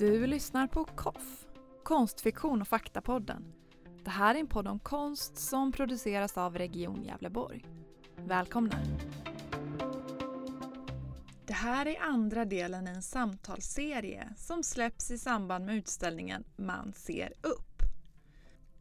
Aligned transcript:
Du 0.00 0.26
lyssnar 0.26 0.66
på 0.66 0.84
KOFF, 0.84 1.46
Konstfiktion 1.82 2.60
och 2.60 2.68
faktapodden. 2.68 3.52
Det 4.04 4.10
här 4.10 4.34
är 4.34 4.38
en 4.38 4.46
podd 4.46 4.68
om 4.68 4.78
konst 4.78 5.36
som 5.38 5.72
produceras 5.72 6.38
av 6.38 6.58
Region 6.58 7.04
Gävleborg. 7.04 7.64
Välkomna! 8.16 8.76
Det 11.46 11.52
här 11.52 11.86
är 11.86 12.02
andra 12.02 12.44
delen 12.44 12.88
i 12.88 12.90
en 12.90 13.02
samtalsserie 13.02 14.28
som 14.36 14.62
släpps 14.62 15.10
i 15.10 15.18
samband 15.18 15.66
med 15.66 15.74
utställningen 15.74 16.44
Man 16.56 16.92
ser 16.92 17.32
upp. 17.42 17.82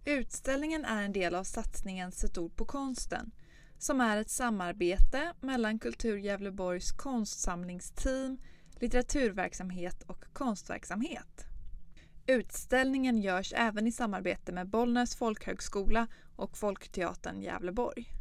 Utställningen 0.05 0.86
är 0.86 1.04
en 1.04 1.13
del 1.13 1.36
av 1.36 1.43
satsningen 1.43 2.11
Sätt 2.11 2.38
ord 2.38 2.55
på 2.55 2.65
konsten 2.65 3.31
som 3.77 4.01
är 4.01 4.17
ett 4.17 4.29
samarbete 4.29 5.33
mellan 5.39 5.79
Kultur 5.79 6.17
Gävleborgs 6.17 6.91
konstsamlingsteam, 6.91 8.38
litteraturverksamhet 8.80 10.04
och 10.04 10.25
konstverksamhet. 10.33 11.46
Utställningen 12.28 13.18
görs 13.18 13.54
även 13.55 13.88
i 13.88 13.92
samarbete 13.92 14.52
med 14.52 14.69
Bollnäs 14.69 15.15
folkhögskola 15.15 16.07
och 16.36 16.57
Folkteatern 16.57 17.42
Gävleborg. 17.42 18.14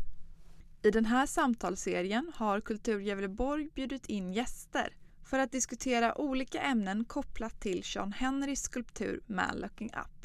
I 0.83 0.91
den 0.91 1.05
här 1.05 1.27
samtalsserien 1.27 2.33
har 2.35 2.61
Kultur 2.61 3.01
Gävleborg 3.01 3.69
bjudit 3.75 4.07
in 4.07 4.33
gäster 4.33 4.97
för 5.25 5.39
att 5.39 5.53
diskutera 5.53 6.19
olika 6.19 6.61
ämnen 6.61 7.05
kopplat 7.05 7.61
till 7.61 7.85
Sean 7.85 8.13
Henrys 8.13 8.63
skulptur 8.63 9.21
Man 9.27 9.57
Looking 9.57 9.91
Up 9.91 10.19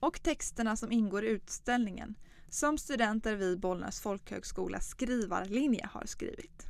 och 0.00 0.22
texterna 0.22 0.76
som 0.76 0.92
ingår 0.92 1.24
i 1.24 1.28
utställningen 1.28 2.14
som 2.48 2.78
studenter 2.78 3.36
vid 3.36 3.60
Bollnäs 3.60 4.00
folkhögskola 4.00 4.80
skrivarlinje 4.80 5.88
har 5.92 6.06
skrivit. 6.06 6.69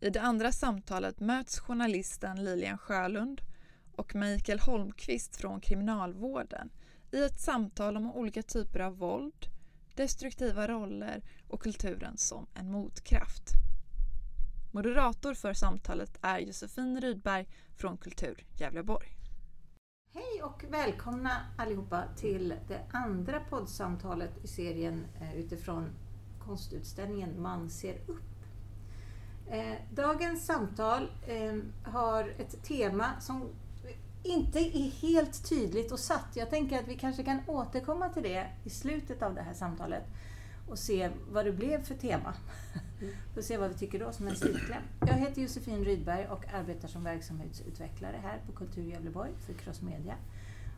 I 0.00 0.10
det 0.10 0.20
andra 0.20 0.52
samtalet 0.52 1.20
möts 1.20 1.58
journalisten 1.58 2.44
Lilian 2.44 2.78
Sjölund 2.78 3.40
och 3.96 4.14
Mikael 4.14 4.60
Holmqvist 4.60 5.36
från 5.36 5.60
Kriminalvården 5.60 6.70
i 7.12 7.22
ett 7.22 7.40
samtal 7.40 7.96
om 7.96 8.12
olika 8.12 8.42
typer 8.42 8.80
av 8.80 8.98
våld, 8.98 9.46
destruktiva 9.94 10.68
roller 10.68 11.22
och 11.48 11.62
kulturen 11.62 12.16
som 12.16 12.46
en 12.54 12.70
motkraft. 12.70 13.50
Moderator 14.72 15.34
för 15.34 15.52
samtalet 15.52 16.18
är 16.22 16.38
Josefin 16.38 17.00
Rydberg 17.00 17.48
från 17.76 17.96
Kultur 17.98 18.46
Gävleborg. 18.54 19.08
Hej 20.14 20.42
och 20.42 20.64
välkomna 20.68 21.30
allihopa 21.56 22.04
till 22.16 22.54
det 22.68 22.86
andra 22.92 23.40
poddsamtalet 23.40 24.44
i 24.44 24.46
serien 24.46 25.06
eh, 25.20 25.36
utifrån 25.36 25.90
konstutställningen 26.38 27.42
Man 27.42 27.70
ser 27.70 27.94
upp. 28.06 28.27
Eh, 29.50 29.74
dagens 29.94 30.46
samtal 30.46 31.02
eh, 31.26 31.56
har 31.92 32.28
ett 32.38 32.62
tema 32.62 33.20
som 33.20 33.48
inte 34.22 34.58
är 34.58 34.90
helt 34.90 35.48
tydligt 35.48 35.92
och 35.92 35.98
satt. 35.98 36.28
Jag 36.34 36.50
tänker 36.50 36.78
att 36.78 36.88
vi 36.88 36.94
kanske 36.94 37.22
kan 37.22 37.38
återkomma 37.46 38.08
till 38.08 38.22
det 38.22 38.46
i 38.64 38.70
slutet 38.70 39.22
av 39.22 39.34
det 39.34 39.40
här 39.40 39.54
samtalet 39.54 40.04
och 40.68 40.78
se 40.78 41.10
vad 41.32 41.44
det 41.44 41.52
blev 41.52 41.82
för 41.82 41.94
tema. 41.94 42.34
Mm. 43.00 43.14
Får 43.34 43.42
se 43.42 43.56
vad 43.56 43.68
vi 43.68 43.74
tycker 43.74 43.98
då 43.98 44.12
som 44.12 44.28
en 44.28 44.36
slutkläm. 44.36 44.82
Jag 45.00 45.14
heter 45.14 45.42
Josefin 45.42 45.84
Rydberg 45.84 46.26
och 46.28 46.44
arbetar 46.54 46.88
som 46.88 47.04
verksamhetsutvecklare 47.04 48.16
här 48.22 48.40
på 48.46 48.52
Kultur 48.52 48.82
Gävleborg 48.82 49.30
för 49.46 49.52
Crossmedia. 49.52 50.14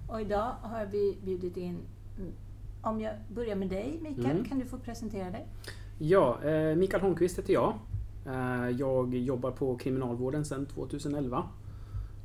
Och 0.08 0.20
idag 0.20 0.54
har 0.62 0.86
vi 0.86 1.18
bjudit 1.24 1.56
in, 1.56 1.78
mm, 2.18 2.32
om 2.82 3.00
jag 3.00 3.14
börjar 3.28 3.56
med 3.56 3.68
dig 3.68 3.98
Mikael, 4.02 4.30
mm. 4.30 4.44
kan 4.44 4.58
du 4.58 4.66
få 4.66 4.78
presentera 4.78 5.30
dig? 5.30 5.46
Ja, 5.98 6.44
eh, 6.44 6.76
Mikael 6.76 7.02
Holmqvist 7.02 7.38
heter 7.38 7.52
jag. 7.52 7.78
Eh, 8.26 8.70
jag 8.70 9.14
jobbar 9.14 9.50
på 9.50 9.76
Kriminalvården 9.76 10.44
sedan 10.44 10.66
2011. 10.66 11.44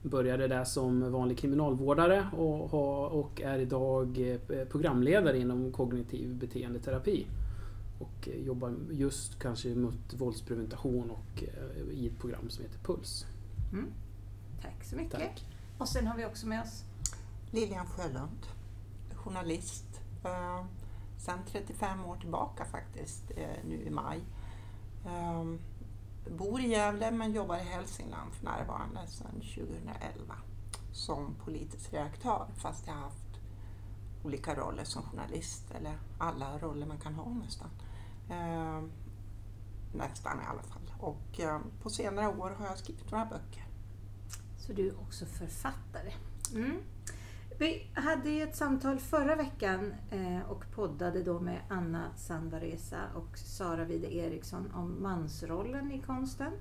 Började 0.02 0.48
där 0.48 0.64
som 0.64 1.12
vanlig 1.12 1.38
kriminalvårdare 1.38 2.28
och, 2.32 3.42
är 3.42 3.60
idag 3.60 4.38
eh, 4.50 4.66
programledare 4.66 5.40
inom 5.40 5.72
kognitiv 5.72 6.36
beteendeterapi. 6.36 7.28
Och 8.00 8.30
jobbar 8.46 8.74
just 8.92 9.40
kanske 9.40 9.76
mot 9.76 10.14
våldsprevention 10.18 11.12
och 11.12 11.44
i 11.92 12.08
ett 12.08 12.20
program 12.20 12.50
som 12.50 12.64
heter 12.64 12.80
Puls. 12.80 13.26
Mm. 13.74 13.86
Tack 14.62 14.84
så 14.84 14.96
mycket. 14.96 15.20
Tack. 15.20 15.46
Och 15.78 15.88
sen 15.88 16.08
har 16.08 16.18
vi 16.18 16.26
också 16.26 16.48
med 16.48 16.62
oss 16.62 16.84
Lilian 17.52 17.86
Sjölund, 17.86 18.46
journalist. 19.14 20.02
Eh, 20.24 20.66
sen 21.18 21.40
35 21.52 22.06
år 22.06 22.16
tillbaka 22.16 22.66
faktiskt, 22.66 23.32
eh, 23.38 23.66
nu 23.68 23.76
i 23.76 23.90
maj. 23.90 24.20
Bor 26.30 26.62
i 26.62 26.68
Gävle 26.68 27.12
men 27.12 27.34
jobbar 27.34 27.58
i 27.58 27.64
Hälsingland 27.64 28.34
för 28.34 28.46
närvarande 28.46 29.08
sedan 29.08 29.32
2011 29.32 30.36
som 30.92 31.36
politisk 31.46 31.94
redaktör 31.94 32.48
fast 32.56 32.88
jag 32.88 32.94
har 32.94 33.02
haft 33.02 33.40
olika 34.24 34.56
roller 34.56 34.84
som 34.84 35.04
journalist 35.04 35.72
eller 35.72 35.98
alla 36.18 36.58
roller 36.60 36.86
man 36.86 37.00
kan 37.00 37.16
ha 37.16 37.30
nästan. 37.30 37.70
Eh, 38.30 38.84
nästan 39.94 40.42
i 40.42 40.46
alla 40.46 40.64
fall. 40.64 40.92
Och 41.00 41.40
eh, 41.40 41.60
på 41.84 41.90
senare 41.90 42.28
år 42.28 42.50
har 42.50 42.66
jag 42.66 42.78
skrivit 42.78 43.12
några 43.12 43.26
böcker. 43.26 43.68
Så 44.58 44.74
du 44.74 44.88
är 44.88 45.00
också 45.00 45.26
författare. 45.26 46.14
Mm. 46.54 46.82
Vi 47.58 47.88
hade 47.94 48.30
ju 48.30 48.44
ett 48.44 48.56
samtal 48.56 49.00
förra 49.00 49.36
veckan 49.36 49.94
eh, 50.12 50.52
och 50.52 50.64
poddade 50.76 51.24
då 51.24 51.40
med 51.40 51.60
Anna 51.70 52.16
Sandaresa 52.16 53.02
och 53.16 53.38
Sara 53.38 53.84
Wide 53.84 54.16
Eriksson 54.16 54.72
om 54.74 55.04
mansrollen 55.04 55.92
i 55.92 56.02
konsten. 56.02 56.52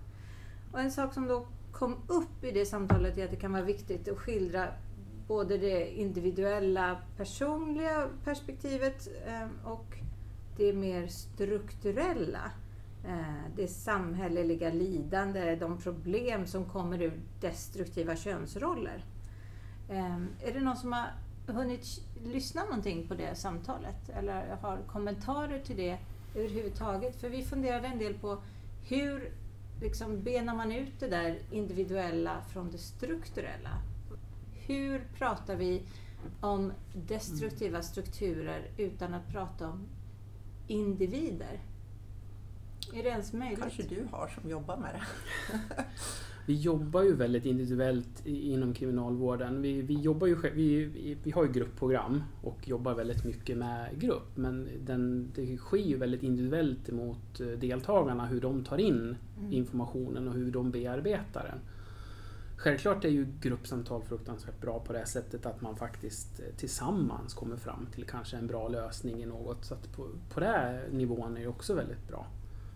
Och 0.72 0.80
en 0.80 0.92
sak 0.92 1.14
som 1.14 1.26
då 1.26 1.46
kom 1.72 1.96
upp 2.06 2.44
i 2.44 2.50
det 2.50 2.66
samtalet 2.66 3.18
är 3.18 3.24
att 3.24 3.30
det 3.30 3.36
kan 3.36 3.52
vara 3.52 3.62
viktigt 3.62 4.08
att 4.08 4.18
skildra 4.18 4.68
både 5.28 5.58
det 5.58 5.98
individuella 5.98 6.98
personliga 7.16 8.08
perspektivet 8.24 9.08
eh, 9.26 9.70
och 9.72 9.96
det 10.56 10.72
mer 10.72 11.06
strukturella. 11.06 12.50
Eh, 13.04 13.50
det 13.56 13.68
samhälleliga 13.68 14.70
lidande, 14.70 15.56
de 15.56 15.78
problem 15.78 16.46
som 16.46 16.64
kommer 16.64 17.02
ur 17.02 17.20
destruktiva 17.40 18.16
könsroller. 18.16 19.04
Ehm, 19.88 20.28
är 20.42 20.52
det 20.52 20.60
någon 20.60 20.76
som 20.76 20.92
har 20.92 21.12
hunnit 21.46 22.00
lyssna 22.24 22.64
någonting 22.64 23.08
på 23.08 23.14
det 23.14 23.34
samtalet 23.34 24.08
eller 24.08 24.56
har 24.56 24.78
kommentarer 24.86 25.60
till 25.60 25.76
det 25.76 25.98
överhuvudtaget? 26.34 27.20
För 27.20 27.28
vi 27.28 27.44
funderade 27.44 27.86
en 27.86 27.98
del 27.98 28.14
på 28.14 28.42
hur 28.88 29.32
liksom 29.80 30.22
benar 30.22 30.54
man 30.54 30.72
ut 30.72 31.00
det 31.00 31.08
där 31.08 31.38
individuella 31.50 32.42
från 32.52 32.70
det 32.70 32.78
strukturella? 32.78 33.82
Hur 34.66 35.04
pratar 35.18 35.56
vi 35.56 35.82
om 36.40 36.72
destruktiva 36.94 37.82
strukturer 37.82 38.70
utan 38.76 39.14
att 39.14 39.28
prata 39.28 39.68
om 39.68 39.88
individer? 40.66 41.60
Är 42.92 43.02
det 43.02 43.08
ens 43.08 43.32
möjligt? 43.32 43.60
kanske 43.60 43.82
du 43.82 44.08
har 44.10 44.28
som 44.28 44.50
jobbar 44.50 44.76
med 44.76 44.94
det? 44.94 45.04
vi 46.46 46.54
jobbar 46.54 47.02
ju 47.02 47.14
väldigt 47.14 47.44
individuellt 47.44 48.26
inom 48.26 48.74
kriminalvården. 48.74 49.62
Vi, 49.62 49.82
vi, 49.82 49.94
jobbar 49.94 50.26
ju, 50.26 50.36
vi, 50.54 51.16
vi 51.22 51.30
har 51.30 51.44
ju 51.44 51.52
gruppprogram 51.52 52.22
och 52.42 52.68
jobbar 52.68 52.94
väldigt 52.94 53.24
mycket 53.24 53.56
med 53.56 54.00
grupp. 54.00 54.36
Men 54.36 54.68
den, 54.80 55.32
det 55.34 55.56
sker 55.56 55.76
ju 55.76 55.96
väldigt 55.96 56.22
individuellt 56.22 56.90
mot 56.90 57.40
eh, 57.40 57.46
deltagarna 57.46 58.26
hur 58.26 58.40
de 58.40 58.64
tar 58.64 58.78
in 58.78 59.16
mm. 59.38 59.52
informationen 59.52 60.28
och 60.28 60.34
hur 60.34 60.52
de 60.52 60.70
bearbetar 60.70 61.44
den. 61.44 61.58
Självklart 62.56 63.04
är 63.04 63.08
ju 63.08 63.26
gruppsamtal 63.40 64.02
fruktansvärt 64.02 64.60
bra 64.60 64.80
på 64.80 64.92
det 64.92 65.06
sättet 65.06 65.46
att 65.46 65.60
man 65.60 65.76
faktiskt 65.76 66.40
eh, 66.40 66.46
tillsammans 66.56 67.34
kommer 67.34 67.56
fram 67.56 67.86
till 67.94 68.04
kanske 68.04 68.36
en 68.36 68.46
bra 68.46 68.68
lösning 68.68 69.22
i 69.22 69.26
något. 69.26 69.64
Så 69.64 69.76
på, 69.96 70.08
på 70.34 70.40
den 70.40 70.90
nivån 70.90 71.36
är 71.36 71.40
det 71.40 71.48
också 71.48 71.74
väldigt 71.74 72.08
bra. 72.08 72.26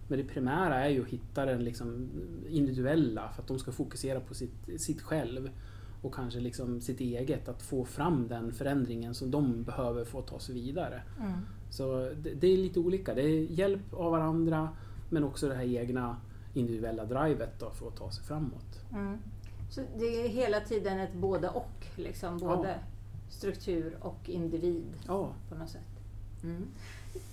Men 0.09 0.19
det 0.19 0.25
primära 0.25 0.85
är 0.85 0.89
ju 0.89 1.03
att 1.03 1.09
hitta 1.09 1.47
den 1.47 1.65
liksom 1.65 2.09
individuella 2.49 3.29
för 3.35 3.43
att 3.43 3.49
de 3.49 3.59
ska 3.59 3.73
fokusera 3.73 4.21
på 4.21 4.35
sitt, 4.35 4.81
sitt 4.81 5.03
själv 5.03 5.51
och 6.03 6.15
kanske 6.15 6.41
liksom 6.41 6.81
sitt 6.81 7.01
eget, 7.01 7.49
att 7.49 7.63
få 7.63 7.85
fram 7.85 8.29
den 8.29 8.53
förändringen 8.53 9.15
som 9.15 9.31
de 9.31 9.63
behöver 9.63 10.05
få 10.05 10.23
ta 10.23 10.39
sig 10.39 10.55
vidare. 10.55 11.03
Mm. 11.21 11.33
Så 11.71 12.13
det, 12.17 12.35
det, 12.35 12.47
är 12.47 12.57
lite 12.57 12.81
olika. 12.81 13.15
Det 13.15 13.23
är 13.23 13.41
hjälp 13.51 13.95
av 13.95 14.11
varandra 14.11 14.69
men 15.11 15.25
också 15.25 15.49
det 15.49 15.55
här 15.55 15.77
egna 15.77 16.17
individuella 16.55 17.05
drivet 17.05 17.61
då 17.61 17.71
för 17.71 17.89
att 17.89 17.97
ta 17.97 18.11
sig 18.11 18.25
framåt. 18.25 18.85
Mm. 18.93 19.19
Så 19.71 19.81
det 19.99 20.05
är 20.05 20.29
hela 20.29 20.61
tiden 20.61 20.99
ett 20.99 21.15
både 21.15 21.49
och, 21.49 21.87
liksom 21.97 22.39
både 22.39 22.69
ja. 22.69 22.75
struktur 23.31 23.97
och 24.01 24.29
individ 24.29 24.87
ja. 25.07 25.33
på 25.49 25.55
något 25.55 25.71
sätt? 25.71 25.83
Mm. 26.43 26.67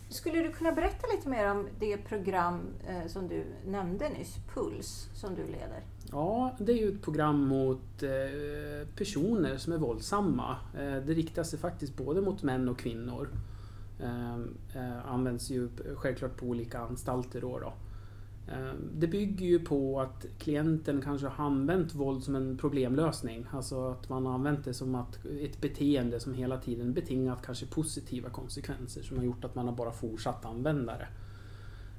Skulle 0.09 0.41
du 0.41 0.51
kunna 0.51 0.71
berätta 0.71 1.07
lite 1.15 1.29
mer 1.29 1.51
om 1.51 1.67
det 1.79 1.97
program 1.97 2.61
eh, 2.87 3.07
som 3.07 3.27
du 3.27 3.45
nämnde 3.65 4.09
nyss, 4.09 4.35
Puls, 4.53 5.09
som 5.13 5.35
du 5.35 5.43
leder? 5.43 5.83
Ja, 6.11 6.55
det 6.59 6.71
är 6.71 6.77
ju 6.77 6.89
ett 6.89 7.01
program 7.01 7.47
mot 7.47 8.03
eh, 8.03 8.87
personer 8.95 9.57
som 9.57 9.73
är 9.73 9.77
våldsamma. 9.77 10.57
Eh, 10.73 10.95
det 11.05 11.13
riktar 11.13 11.43
sig 11.43 11.59
faktiskt 11.59 11.97
både 11.97 12.21
mot 12.21 12.43
män 12.43 12.69
och 12.69 12.79
kvinnor. 12.79 13.29
Används 15.05 15.49
ju 15.49 15.69
självklart 15.95 16.37
på 16.37 16.45
olika 16.45 16.79
anstalter 16.79 17.41
då. 17.41 17.59
då. 17.59 17.73
Ehm, 18.47 18.89
det 18.93 19.07
bygger 19.07 19.45
ju 19.45 19.59
på 19.59 20.01
att 20.01 20.25
klienten 20.37 21.01
kanske 21.01 21.27
har 21.27 21.45
använt 21.45 21.95
våld 21.95 22.23
som 22.23 22.35
en 22.35 22.57
problemlösning. 22.57 23.45
Alltså 23.51 23.87
att 23.89 24.09
man 24.09 24.25
har 24.25 24.33
använt 24.33 24.65
det 24.65 24.73
som 24.73 24.95
att 24.95 25.25
ett 25.25 25.61
beteende 25.61 26.19
som 26.19 26.33
hela 26.33 26.57
tiden 26.57 26.93
betingat 26.93 27.45
kanske 27.45 27.65
positiva 27.65 28.29
konsekvenser 28.29 29.01
som 29.01 29.17
har 29.17 29.23
gjort 29.23 29.45
att 29.45 29.55
man 29.55 29.67
har 29.67 29.75
bara 29.75 29.91
fortsatt 29.91 30.45
använda 30.45 30.97
det. 30.97 31.07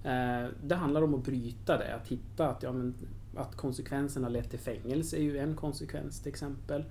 Ehm, 0.09 0.53
det 0.63 0.75
handlar 0.75 1.03
om 1.03 1.15
att 1.15 1.25
bryta 1.25 1.79
det, 1.79 1.95
att 1.95 2.09
hitta 2.09 2.49
att, 2.49 2.63
ja, 2.63 2.73
men, 2.73 2.95
att 3.37 3.57
konsekvenserna 3.57 4.29
lett 4.29 4.51
till 4.51 4.59
fängelse 4.59 5.17
är 5.17 5.23
ju 5.23 5.39
en 5.39 5.57
konsekvens 5.57 6.21
till 6.21 6.31
exempel. 6.33 6.85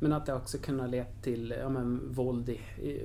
Men 0.00 0.12
att 0.12 0.26
det 0.26 0.34
också 0.34 0.58
kan 0.58 0.80
ha 0.80 0.86
lett 0.86 1.22
till 1.22 1.54
ja, 1.60 1.68
men, 1.68 2.12
våld 2.12 2.48
i, 2.48 2.60
i, 2.82 3.00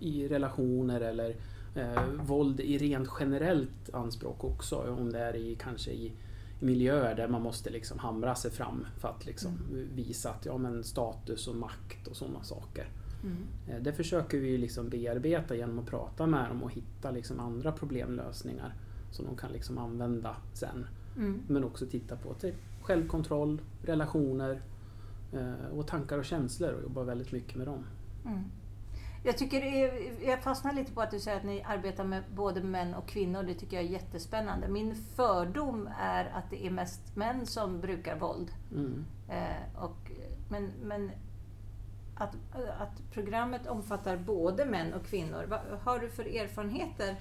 i 0.00 0.28
relationer 0.28 1.00
eller 1.00 1.36
eh, 1.74 2.04
våld 2.22 2.60
i 2.60 2.78
rent 2.78 3.08
generellt 3.20 3.90
anspråk 3.92 4.44
också. 4.44 4.96
Om 4.98 5.12
det 5.12 5.18
är 5.18 5.36
i, 5.36 5.54
kanske 5.54 5.90
i, 5.90 6.12
miljöer 6.60 7.14
där 7.14 7.28
man 7.28 7.42
måste 7.42 7.70
liksom 7.70 7.98
hamra 7.98 8.34
sig 8.34 8.50
fram 8.50 8.86
för 8.98 9.08
att 9.08 9.26
liksom 9.26 9.52
mm. 9.70 9.88
visa 9.94 10.30
att 10.30 10.46
ja, 10.46 10.58
men 10.58 10.84
status 10.84 11.48
och 11.48 11.56
makt 11.56 12.06
och 12.06 12.16
sådana 12.16 12.42
saker. 12.42 12.88
Mm. 13.22 13.36
Eh, 13.68 13.82
det 13.82 13.92
försöker 13.92 14.38
vi 14.38 14.58
liksom 14.58 14.88
bearbeta 14.88 15.54
genom 15.54 15.78
att 15.78 15.86
prata 15.86 16.26
med 16.26 16.48
dem 16.48 16.62
och 16.62 16.72
hitta 16.72 17.10
liksom 17.10 17.40
andra 17.40 17.72
problemlösningar 17.72 18.74
som 19.12 19.24
de 19.24 19.36
kan 19.36 19.52
liksom 19.52 19.78
använda 19.78 20.36
sen. 20.54 20.86
Mm. 21.16 21.40
Men 21.48 21.64
också 21.64 21.86
titta 21.86 22.16
på 22.16 22.34
till 22.34 22.54
självkontroll, 22.82 23.60
relationer 23.82 24.62
eh, 25.32 25.78
och 25.78 25.86
tankar 25.86 26.18
och 26.18 26.24
känslor 26.24 26.72
och 26.72 26.82
jobba 26.82 27.02
väldigt 27.02 27.32
mycket 27.32 27.56
med 27.56 27.66
dem. 27.66 27.84
Mm. 28.26 28.44
Jag, 29.22 29.38
tycker 29.38 29.62
jag 30.26 30.42
fastnar 30.42 30.72
lite 30.72 30.92
på 30.92 31.00
att 31.00 31.10
du 31.10 31.20
säger 31.20 31.36
att 31.36 31.44
ni 31.44 31.62
arbetar 31.62 32.04
med 32.04 32.22
både 32.34 32.60
män 32.62 32.94
och 32.94 33.08
kvinnor. 33.08 33.42
Det 33.42 33.54
tycker 33.54 33.76
jag 33.76 33.86
är 33.86 33.88
jättespännande. 33.88 34.68
Min 34.68 34.94
fördom 34.94 35.88
är 35.98 36.24
att 36.24 36.50
det 36.50 36.66
är 36.66 36.70
mest 36.70 37.16
män 37.16 37.46
som 37.46 37.80
brukar 37.80 38.18
våld. 38.18 38.50
Mm. 38.72 39.04
Eh, 39.28 39.82
och, 39.84 40.10
men 40.48 40.72
men 40.82 41.10
att, 42.14 42.36
att 42.78 43.12
programmet 43.12 43.66
omfattar 43.66 44.16
både 44.16 44.64
män 44.64 44.94
och 44.94 45.06
kvinnor. 45.06 45.44
Vad 45.48 45.60
har 45.80 45.98
du 45.98 46.08
för 46.08 46.36
erfarenheter 46.36 47.16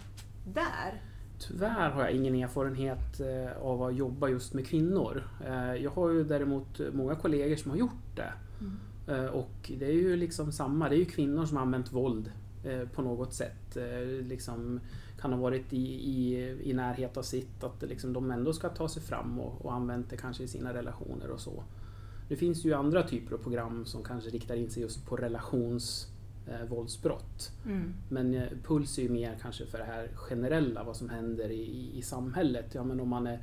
där? 0.45 1.01
Tyvärr 1.39 1.89
har 1.89 2.01
jag 2.01 2.11
ingen 2.11 2.35
erfarenhet 2.35 3.19
eh, 3.19 3.61
av 3.61 3.83
att 3.83 3.95
jobba 3.95 4.27
just 4.27 4.53
med 4.53 4.67
kvinnor. 4.67 5.23
Eh, 5.45 5.75
jag 5.75 5.91
har 5.91 6.09
ju 6.09 6.23
däremot 6.23 6.79
många 6.93 7.15
kollegor 7.15 7.55
som 7.55 7.71
har 7.71 7.77
gjort 7.77 8.15
det. 8.15 8.33
Mm. 8.59 8.79
Eh, 9.09 9.25
och 9.25 9.71
det 9.79 9.85
är 9.85 9.93
ju 9.93 10.15
liksom 10.15 10.51
samma, 10.51 10.89
det 10.89 10.95
är 10.95 10.99
ju 10.99 11.05
kvinnor 11.05 11.45
som 11.45 11.57
har 11.57 11.63
använt 11.63 11.93
våld 11.93 12.31
på 12.93 13.01
något 13.01 13.33
sätt. 13.33 13.77
Liksom 14.21 14.79
kan 15.21 15.33
ha 15.33 15.39
varit 15.39 15.73
i, 15.73 15.93
i, 15.93 16.49
i 16.63 16.73
närhet 16.73 17.17
av 17.17 17.21
sitt, 17.21 17.63
att 17.63 17.81
liksom 17.81 18.13
de 18.13 18.31
ändå 18.31 18.53
ska 18.53 18.69
ta 18.69 18.89
sig 18.89 19.01
fram 19.01 19.39
och, 19.39 19.65
och 19.65 19.73
använt 19.73 20.09
det 20.09 20.17
kanske 20.17 20.43
i 20.43 20.47
sina 20.47 20.73
relationer 20.73 21.29
och 21.29 21.39
så. 21.39 21.63
Det 22.29 22.35
finns 22.35 22.65
ju 22.65 22.73
andra 22.73 23.03
typer 23.03 23.35
av 23.35 23.37
program 23.37 23.85
som 23.85 24.03
kanske 24.03 24.29
riktar 24.29 24.55
in 24.55 24.69
sig 24.69 24.83
just 24.83 25.05
på 25.05 25.15
relationsvåldsbrott. 25.15 27.51
Eh, 27.65 27.71
mm. 27.71 27.93
Men 28.09 28.33
eh, 28.33 28.47
Puls 28.63 28.97
är 28.97 29.03
ju 29.03 29.09
mer 29.09 29.37
kanske 29.41 29.65
för 29.65 29.77
det 29.77 29.83
här 29.83 30.09
generella, 30.13 30.83
vad 30.83 30.95
som 30.95 31.09
händer 31.09 31.51
i, 31.51 31.91
i 31.95 32.01
samhället. 32.01 32.65
Ja, 32.71 32.83
men 32.83 32.99
om 32.99 33.09
man 33.09 33.27
är 33.27 33.39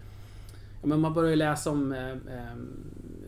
Ja, 0.83 0.89
men 0.89 1.01
man 1.01 1.15
börjar 1.15 1.31
ju 1.31 1.37
läsa 1.37 1.71
om 1.71 1.93
eh, 1.93 2.11
eh 2.11 2.57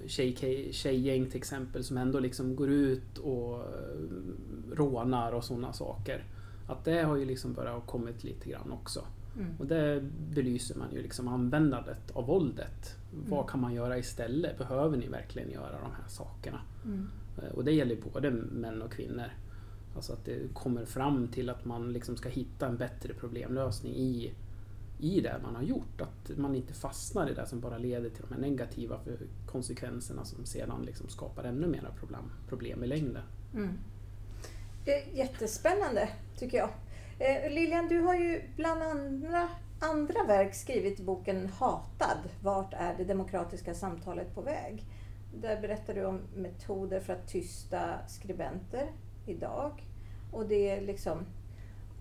tjej, 0.09 0.69
tjejgäng 0.73 1.27
till 1.27 1.37
exempel 1.37 1.85
som 1.85 1.99
ändå 1.99 2.21
liksom 2.21 2.57
går 2.57 2.71
ut 2.71 3.19
och 3.19 3.55
eh, 3.55 4.73
rånar 4.73 5.33
och 5.33 5.45
sådana 5.45 5.73
saker. 5.73 6.25
Att 6.67 6.85
det 6.85 7.03
har 7.03 7.17
ju 7.17 7.25
liksom 7.25 7.53
börjat 7.53 7.87
kommit 7.87 8.25
lite 8.25 8.51
grann 8.51 8.73
också. 8.73 9.05
Mm. 9.37 9.57
Och 9.59 9.67
det 9.67 10.05
belyser 10.35 10.79
man 10.79 10.93
ju 10.93 11.03
liksom 11.03 11.29
användandet 11.29 12.11
av 12.13 12.27
våldet. 12.27 12.97
Mm. 13.13 13.31
Vad 13.31 13.51
kan 13.51 13.61
man 13.61 13.75
göra 13.75 13.99
istället? 13.99 14.59
Behöver 14.59 14.97
ni 14.97 15.09
verkligen 15.09 15.51
göra 15.51 15.81
de 15.81 15.91
här 15.91 16.09
sakerna? 16.09 16.61
Mm. 16.85 17.09
Eh, 17.43 17.51
och 17.55 17.65
det 17.65 17.73
gäller 17.73 17.97
både 18.13 18.31
män 18.31 18.83
och 18.83 18.93
kvinnor. 18.93 19.31
Alltså 19.97 20.13
att 20.13 20.25
det 20.25 20.55
kommer 20.55 20.85
fram 20.85 21.29
till 21.29 21.51
att 21.51 21.65
man 21.65 21.93
liksom 21.93 22.17
ska 22.17 22.29
hitta 22.29 22.67
en 22.67 22.77
bättre 22.77 23.15
problemlösning 23.15 23.95
i, 23.95 24.33
i 24.99 25.21
det 25.21 25.41
man 25.43 25.57
har 25.57 25.63
gjort. 25.63 26.01
Att 26.01 26.39
man 26.39 26.55
inte 26.55 26.75
fastnar 26.75 27.31
i 27.31 27.35
det 27.35 27.47
som 27.47 27.61
bara 27.61 27.79
leder 27.79 28.11
till 28.11 28.25
de 28.29 28.35
här 28.35 28.41
negativa 28.41 29.01
konsekvenserna 29.47 30.25
som 30.25 30.45
sedan 30.47 30.83
liksom 30.83 31.09
skapar 31.09 31.45
ännu 31.45 31.67
mer 31.67 31.91
problem, 31.99 32.31
problem 32.49 32.85
i 32.85 32.87
längden. 32.87 33.23
Mm. 33.55 33.79
Jättespännande 35.13 36.09
tycker 36.39 36.59
jag. 36.59 36.71
Eh, 37.19 37.51
Lilian, 37.51 37.89
du 37.89 38.01
har 38.01 38.15
ju 38.15 38.43
bland 38.57 38.83
andra, 38.83 39.49
andra 39.81 40.25
verk 40.25 40.55
skrivit 40.55 41.01
boken 41.01 41.47
Hatad. 41.47 42.19
Vart 42.43 42.75
är 42.75 42.95
det 42.97 43.05
demokratiska 43.05 43.75
samtalet 43.75 44.35
på 44.35 44.43
väg? 44.43 44.85
Där 45.35 45.61
berättar 45.61 45.95
du 45.95 46.05
om 46.05 46.21
metoder 46.35 47.01
för 47.01 47.13
att 47.13 47.29
tysta 47.29 48.09
skribenter 48.09 48.93
idag. 49.27 49.83
Och 50.33 50.47
det 50.47 50.71
är 50.71 50.81
liksom 50.81 51.19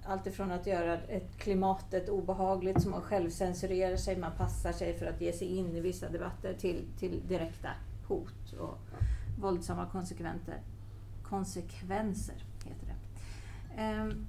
alltifrån 0.07 0.51
att 0.51 0.67
göra 0.67 0.97
ett 0.97 1.37
klimatet 1.37 2.09
obehagligt 2.09 2.81
så 2.81 2.89
man 2.89 3.01
självcensurerar 3.01 3.97
sig, 3.97 4.17
man 4.17 4.31
passar 4.37 4.71
sig 4.71 4.97
för 4.97 5.05
att 5.05 5.21
ge 5.21 5.33
sig 5.33 5.47
in 5.47 5.75
i 5.75 5.81
vissa 5.81 6.09
debatter 6.09 6.53
till, 6.53 6.85
till 6.99 7.27
direkta 7.27 7.69
hot 8.07 8.53
och 8.59 8.77
våldsamma 9.39 9.85
konsekvenser. 9.85 10.61
Konsekvenser 11.23 12.35
heter 12.65 12.85
det. 12.85 12.95
Ehm, 13.81 14.27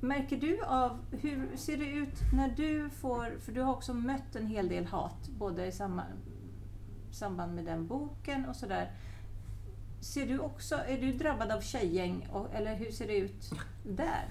Märker 0.00 0.36
du 0.36 0.62
av, 0.62 0.98
hur 1.10 1.56
ser 1.56 1.76
det 1.76 1.86
ut 1.86 2.20
när 2.32 2.48
du 2.48 2.90
får, 2.90 3.38
för 3.40 3.52
du 3.52 3.60
har 3.60 3.72
också 3.72 3.94
mött 3.94 4.36
en 4.36 4.46
hel 4.46 4.68
del 4.68 4.86
hat, 4.86 5.28
både 5.38 5.66
i 5.66 5.72
samband 7.10 7.54
med 7.54 7.64
den 7.64 7.86
boken 7.86 8.44
och 8.44 8.56
sådär. 8.56 8.90
Ser 10.00 10.26
du 10.26 10.38
också, 10.38 10.74
är 10.74 10.98
du 11.00 11.12
drabbad 11.12 11.50
av 11.50 11.60
tjejgäng 11.60 12.28
eller 12.52 12.74
hur 12.74 12.90
ser 12.90 13.06
det 13.06 13.16
ut 13.16 13.52
där? 13.82 14.28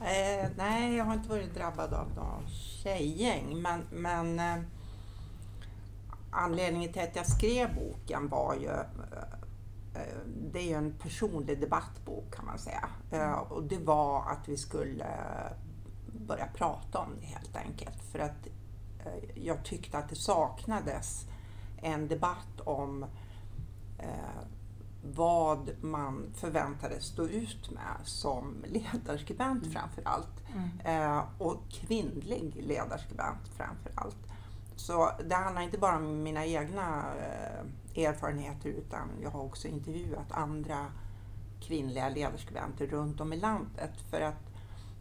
eh, 0.00 0.50
nej, 0.56 0.96
jag 0.96 1.04
har 1.04 1.14
inte 1.14 1.28
varit 1.28 1.54
drabbad 1.54 1.94
av 1.94 2.14
någon 2.16 2.48
tjejgäng 2.48 3.62
men, 3.62 3.82
men 3.90 4.38
eh, 4.38 4.64
anledningen 6.30 6.92
till 6.92 7.02
att 7.02 7.16
jag 7.16 7.26
skrev 7.26 7.74
boken 7.74 8.28
var 8.28 8.54
ju 8.54 8.68
eh, 8.68 8.80
eh 9.94 10.18
det 10.52 10.58
är 10.58 10.68
ju 10.68 10.74
en 10.74 10.92
personlig 10.92 11.60
debattbok 11.60 12.34
kan 12.34 12.44
man 12.46 12.58
säga. 12.58 12.88
Eh. 13.10 13.32
Och 13.32 13.62
det 13.62 13.78
var 13.78 14.30
att 14.30 14.48
vi 14.48 14.56
skulle 14.56 15.04
eh, 15.04 15.52
börja 16.12 16.46
prata 16.46 16.98
om 16.98 17.16
det 17.20 17.26
helt 17.26 17.56
enkelt. 17.56 18.02
För 18.12 18.18
att 18.18 18.46
eh, 19.04 19.44
jag 19.44 19.64
tyckte 19.64 19.98
att 19.98 20.08
det 20.08 20.16
saknades 20.16 21.26
en 21.82 22.08
debatt 22.08 22.60
om 22.64 23.02
eh, 23.98 24.42
vad 25.14 25.70
man 25.80 26.32
förväntades 26.34 27.04
stå 27.04 27.22
ut 27.22 27.70
med 27.70 27.96
som 28.04 28.64
ledarskribent 28.66 29.62
mm. 29.62 29.72
framför 29.72 30.02
allt. 30.04 30.28
Mm. 30.84 31.24
och 31.38 31.56
kvinnlig 31.70 32.64
ledarskribent 32.66 33.48
framför 33.56 33.92
allt. 33.94 34.16
Så 34.76 35.10
det 35.28 35.34
handlar 35.34 35.62
inte 35.62 35.78
bara 35.78 35.96
om 35.96 36.22
mina 36.22 36.46
egna 36.46 37.04
erfarenheter 37.96 38.68
utan 38.68 39.08
jag 39.22 39.30
har 39.30 39.42
också 39.42 39.68
intervjuat 39.68 40.32
andra 40.32 40.86
kvinnliga 41.60 42.08
ledarskribenter 42.08 42.86
runt 42.86 43.20
om 43.20 43.32
i 43.32 43.36
landet 43.36 43.92
för 44.10 44.20
att 44.20 44.48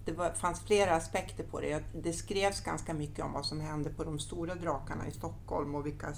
det 0.06 0.14
var, 0.14 0.32
fanns 0.32 0.60
flera 0.60 0.96
aspekter 0.96 1.44
på 1.44 1.62
det. 1.62 1.84
Det 1.94 2.14
skrevs 2.14 2.62
ganska 2.62 2.94
mycket 2.94 3.26
om 3.26 3.34
vad 3.34 3.46
som 3.46 3.60
hände 3.60 3.90
på 3.90 4.04
de 4.04 4.20
stora 4.20 4.56
drakarna 4.56 5.08
i 5.08 5.12
Stockholm 5.12 5.76
och 5.76 5.86
vilka 5.86 6.14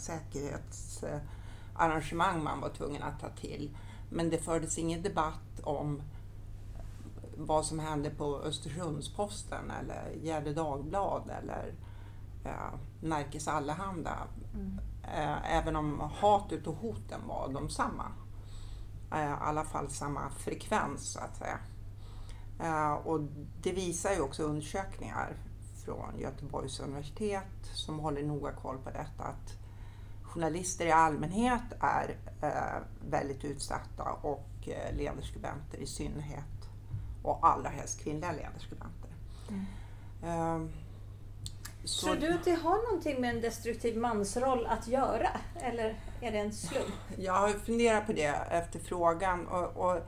säkerhetsarrangemang 1.79 2.43
man 2.43 2.61
var 2.61 2.69
tvungen 2.69 3.03
att 3.03 3.19
ta 3.19 3.29
till. 3.29 3.77
Men 4.09 4.29
det 4.29 4.37
fördes 4.37 4.77
ingen 4.77 5.01
debatt 5.01 5.59
om 5.63 6.01
vad 7.37 7.65
som 7.65 7.79
hände 7.79 8.09
på 8.09 8.41
Östersundsposten 8.41 9.71
eller 9.71 10.11
Gefle 10.21 10.53
Dagblad 10.53 11.29
eller 11.29 11.73
ja, 12.43 12.71
Närkes 13.01 13.47
Allehanda. 13.47 14.27
Mm. 14.53 14.79
Eh, 15.03 15.57
även 15.57 15.75
om 15.75 15.99
hatet 15.99 16.67
och 16.67 16.75
hoten 16.75 17.21
var 17.27 17.49
de 17.53 17.69
samma. 17.69 18.05
Eh, 19.11 19.19
I 19.19 19.35
alla 19.41 19.63
fall 19.63 19.89
samma 19.89 20.29
frekvens 20.29 21.13
så 21.13 21.19
att 21.19 21.37
säga. 21.37 21.59
Eh, 22.59 22.93
och 22.93 23.21
det 23.61 23.71
visar 23.71 24.11
ju 24.11 24.21
också 24.21 24.43
undersökningar 24.43 25.37
från 25.85 26.19
Göteborgs 26.19 26.79
universitet 26.79 27.69
som 27.73 27.99
håller 27.99 28.23
noga 28.23 28.51
koll 28.51 28.77
på 28.77 28.89
detta 28.89 29.23
att 29.23 29.58
journalister 30.29 30.85
i 30.85 30.91
allmänhet 30.91 31.61
är 31.79 32.17
väldigt 33.09 33.45
utsatta 33.45 34.03
och 34.03 34.69
ledarskribenter 34.91 35.77
i 35.77 35.85
synnerhet. 35.85 36.43
Och 37.23 37.47
allra 37.47 37.69
helst 37.69 38.03
kvinnliga 38.03 38.31
ledarskribenter. 38.31 39.09
Mm. 40.21 40.69
Så... 41.83 42.05
Tror 42.05 42.15
du 42.15 42.33
att 42.33 42.43
det 42.43 42.53
har 42.53 42.87
någonting 42.87 43.21
med 43.21 43.35
en 43.35 43.41
destruktiv 43.41 43.97
mansroll 43.97 44.65
att 44.65 44.87
göra? 44.87 45.29
Eller 45.55 45.99
är 46.21 46.31
det 46.31 46.37
en 46.37 46.53
slump? 46.53 46.93
Jag 47.17 47.33
har 47.33 47.49
funderat 47.49 48.05
på 48.05 48.13
det 48.13 48.35
efter 48.49 48.79
frågan. 48.79 49.47
Och, 49.47 49.77
och, 49.77 50.01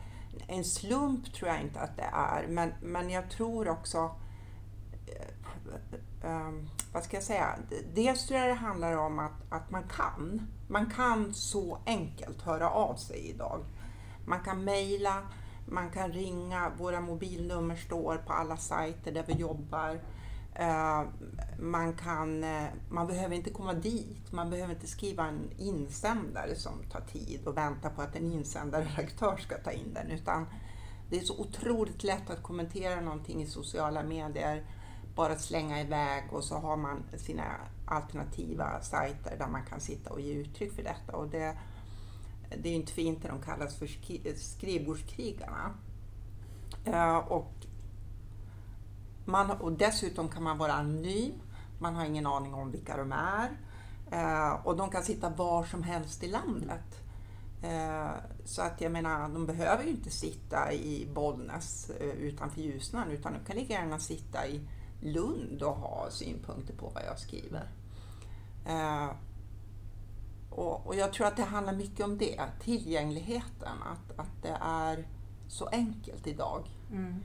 en 0.48 0.64
slump 0.64 1.34
tror 1.34 1.50
jag 1.50 1.62
inte 1.62 1.80
att 1.80 1.98
det 1.98 2.10
är. 2.14 2.48
Men, 2.48 2.74
men 2.82 3.10
jag 3.10 3.30
tror 3.30 3.70
också... 3.70 4.16
Vad 6.94 7.04
ska 7.04 7.18
jag 7.18 7.24
säga? 7.24 7.56
Dels 7.94 8.28
tror 8.28 8.40
jag 8.40 8.50
det 8.50 8.54
handlar 8.54 8.98
om 8.98 9.20
att, 9.20 9.42
att 9.50 9.72
man 9.72 9.84
kan. 9.84 10.48
Man 10.68 10.90
kan 10.90 11.34
så 11.34 11.78
enkelt 11.86 12.42
höra 12.42 12.70
av 12.70 12.96
sig 12.96 13.30
idag. 13.30 13.66
Man 14.26 14.44
kan 14.44 14.64
mejla, 14.64 15.22
man 15.66 15.90
kan 15.90 16.12
ringa, 16.12 16.72
våra 16.78 17.02
mobilnummer 17.02 17.76
står 17.76 18.18
på 18.18 18.34
alla 18.34 18.58
sajter 18.58 19.12
där 19.12 19.24
vi 19.28 19.34
jobbar. 19.34 20.00
Eh, 20.56 21.04
man, 21.60 21.94
kan, 21.94 22.44
eh, 22.44 22.68
man 22.90 23.08
behöver 23.08 23.36
inte 23.36 23.50
komma 23.50 23.74
dit, 23.74 24.32
man 24.32 24.50
behöver 24.50 24.74
inte 24.74 24.88
skriva 24.88 25.28
en 25.28 25.50
insändare 25.58 26.56
som 26.56 26.74
tar 26.92 27.02
tid 27.02 27.48
och 27.48 27.58
vänta 27.58 27.90
på 27.90 28.02
att 28.02 28.16
en 28.16 28.32
insändarredaktör 28.32 29.38
ska 29.38 29.58
ta 29.58 29.72
in 29.72 29.94
den. 29.94 30.12
Utan 30.12 30.46
det 31.10 31.20
är 31.20 31.24
så 31.24 31.40
otroligt 31.40 32.04
lätt 32.04 32.30
att 32.30 32.44
kommentera 32.44 33.02
någonting 33.02 33.42
i 33.42 33.46
sociala 33.46 34.04
medier, 34.04 34.64
bara 35.16 35.36
slänga 35.36 35.82
iväg 35.82 36.24
och 36.32 36.44
så 36.44 36.56
har 36.56 36.78
man 36.78 37.04
sina 37.18 37.44
alternativa 37.86 38.82
sajter 38.82 39.38
där 39.38 39.48
man 39.48 39.66
kan 39.66 39.80
sitta 39.80 40.10
och 40.10 40.22
ge 40.22 40.34
uttryck 40.34 40.76
för 40.76 40.84
detta. 40.84 41.16
Och 41.16 41.28
det, 41.28 41.58
det 42.58 42.70
är 42.70 42.74
inte 42.74 42.94
fint 42.94 43.24
när 43.24 43.30
de 43.30 43.42
kallas 43.42 43.76
för 43.76 43.88
skrivbordskrigarna. 44.36 45.74
Eh, 46.86 47.18
och, 47.18 47.54
man, 49.26 49.52
och 49.52 49.72
dessutom 49.72 50.30
kan 50.30 50.44
man 50.44 50.58
vara 50.58 50.74
anonym, 50.74 51.34
man 51.80 51.96
har 51.96 52.06
ingen 52.06 52.28
aning 52.28 52.54
om 52.54 52.72
vilka 52.72 52.98
de 52.98 53.12
är. 53.12 53.50
Eh, 54.12 54.66
och 54.66 54.78
de 54.78 54.90
kan 54.90 55.04
sitta 55.04 55.30
var 55.30 55.64
som 55.64 55.84
helst 55.84 56.24
i 56.24 56.28
landet. 56.28 57.04
Eh, 57.62 58.12
så 58.46 58.62
att 58.62 58.82
jag 58.82 58.92
menar, 58.92 59.30
de 59.30 59.46
behöver 59.46 59.84
ju 59.84 59.90
inte 59.90 60.10
sitta 60.10 60.74
i 60.74 61.08
Bollnäs 61.14 61.92
utanför 62.00 62.62
Ljusnan 62.62 63.12
utan 63.12 63.34
de 63.34 63.40
kan 63.40 63.56
lika 63.56 63.74
gärna 63.74 64.00
sitta 64.00 64.48
i 64.48 64.62
Lund 65.02 65.64
och 65.64 65.76
ha 65.76 66.10
synpunkter 66.10 66.74
på 66.74 66.90
vad 66.90 67.04
jag 67.06 67.20
skriver. 67.20 67.70
Och, 70.50 70.88
och, 70.88 70.96
jag 70.96 71.14
tror 71.14 71.28
att 71.28 71.38
det 71.38 71.44
handlar 71.44 71.74
mycket 71.74 72.06
om 72.06 72.18
det, 72.18 72.42
tillgängligheten, 72.62 73.78
att, 73.84 74.20
att 74.20 74.42
det 74.42 74.58
är 74.62 75.08
så 75.48 75.68
enkelt 75.68 76.28
idag. 76.28 76.70
Mm. 76.92 77.16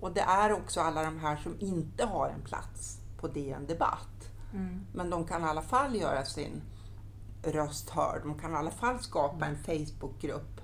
Och 0.00 0.12
det 0.12 0.20
är 0.20 0.52
också 0.52 0.80
alla 0.80 1.02
de 1.02 1.18
här 1.18 1.36
som 1.36 1.56
inte 1.58 2.04
har 2.04 2.28
en 2.28 2.42
plats 2.42 3.00
på 3.16 3.28
DN 3.28 3.66
Debatt. 3.66 4.30
Mm. 4.52 4.86
Men 4.92 5.10
de 5.10 5.24
kan 5.24 5.42
i 5.42 5.44
alla 5.44 5.62
fall 5.62 5.96
göra 5.96 6.24
sin 6.24 6.62
röst 7.42 7.90
hörd. 7.90 8.22
De 8.24 8.38
kan 8.38 8.52
i 8.52 8.56
alla 8.56 8.70
fall 8.70 8.98
skapa 8.98 9.46
en 9.46 9.56
Facebookgrupp. 9.56 10.60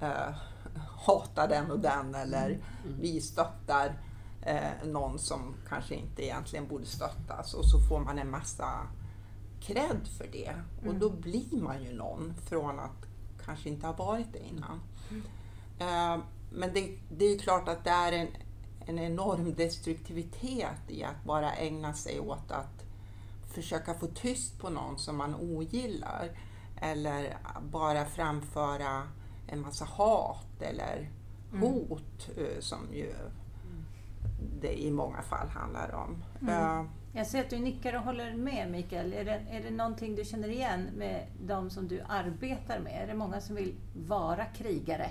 Eh, 0.00 0.34
hata 1.06 1.46
den 1.46 1.70
och 1.70 1.80
den 1.80 2.14
eller 2.14 2.46
mm. 2.46 2.60
mm. 2.84 3.00
vi 3.00 3.20
stöttar 3.20 3.92
eh, 4.42 4.86
någon 4.86 5.18
som 5.18 5.54
kanske 5.68 5.94
inte 5.94 6.24
egentligen 6.24 6.68
borde 6.68 6.86
stöttas. 6.86 7.54
Och 7.54 7.64
så 7.64 7.80
får 7.80 8.00
man 8.00 8.18
en 8.18 8.30
massa 8.30 8.86
cred 9.60 10.08
för 10.18 10.26
det. 10.32 10.54
Mm. 10.82 10.88
Och 10.88 10.94
då 10.94 11.10
blir 11.10 11.62
man 11.62 11.82
ju 11.82 11.94
någon 11.94 12.34
från 12.48 12.78
att 12.78 13.06
kanske 13.44 13.68
inte 13.68 13.86
ha 13.86 13.94
varit 13.94 14.32
det 14.32 14.48
innan. 14.48 14.80
Mm. 15.10 15.22
Uh, 15.80 16.24
men 16.50 16.72
det, 16.74 16.98
det, 17.10 17.24
är 17.24 17.38
klart 17.38 17.68
att 17.68 17.84
det 17.84 17.90
är 17.90 18.12
en, 18.12 18.28
en 18.86 18.98
enorm 18.98 19.54
destruktivitet 19.54 20.80
i 20.88 21.04
att 21.04 21.24
bara 21.24 21.52
ägna 21.54 21.94
sig 21.94 22.20
åt 22.20 22.50
att 22.50 22.84
försöka 23.46 23.94
få 23.94 24.06
tyst 24.06 24.58
på 24.58 24.70
någon 24.70 24.98
som 24.98 25.16
man 25.16 25.34
ogillar. 25.34 26.38
Eller 26.80 27.38
bara 27.70 28.04
framföra 28.04 29.02
en 29.46 29.60
massa 29.60 29.84
hat 29.84 30.62
eller 30.62 31.10
mm. 31.52 31.62
hot 31.62 32.28
mm. 32.36 32.62
som 32.62 32.78
ju 32.92 33.14
det 34.62 34.82
i 34.82 34.90
många 34.90 35.22
fall 35.22 35.48
handlar 35.48 35.94
om. 35.94 36.22
Uh, 36.48 36.90
jag 37.14 37.26
ser 37.26 37.40
att 37.40 37.50
du 37.50 37.58
nickar 37.58 37.96
och 37.96 38.02
håller 38.02 38.34
med 38.34 38.70
Mikael. 38.70 39.12
Är 39.12 39.24
det, 39.24 39.42
är 39.50 39.62
det 39.62 39.70
någonting 39.70 40.14
du 40.14 40.24
känner 40.24 40.48
igen 40.48 40.88
med 40.96 41.26
de 41.46 41.70
som 41.70 41.88
du 41.88 42.00
arbetar 42.08 42.80
med? 42.80 43.02
Är 43.02 43.06
det 43.06 43.14
många 43.14 43.40
som 43.40 43.56
vill 43.56 43.74
vara 44.06 44.44
krigare? 44.44 45.10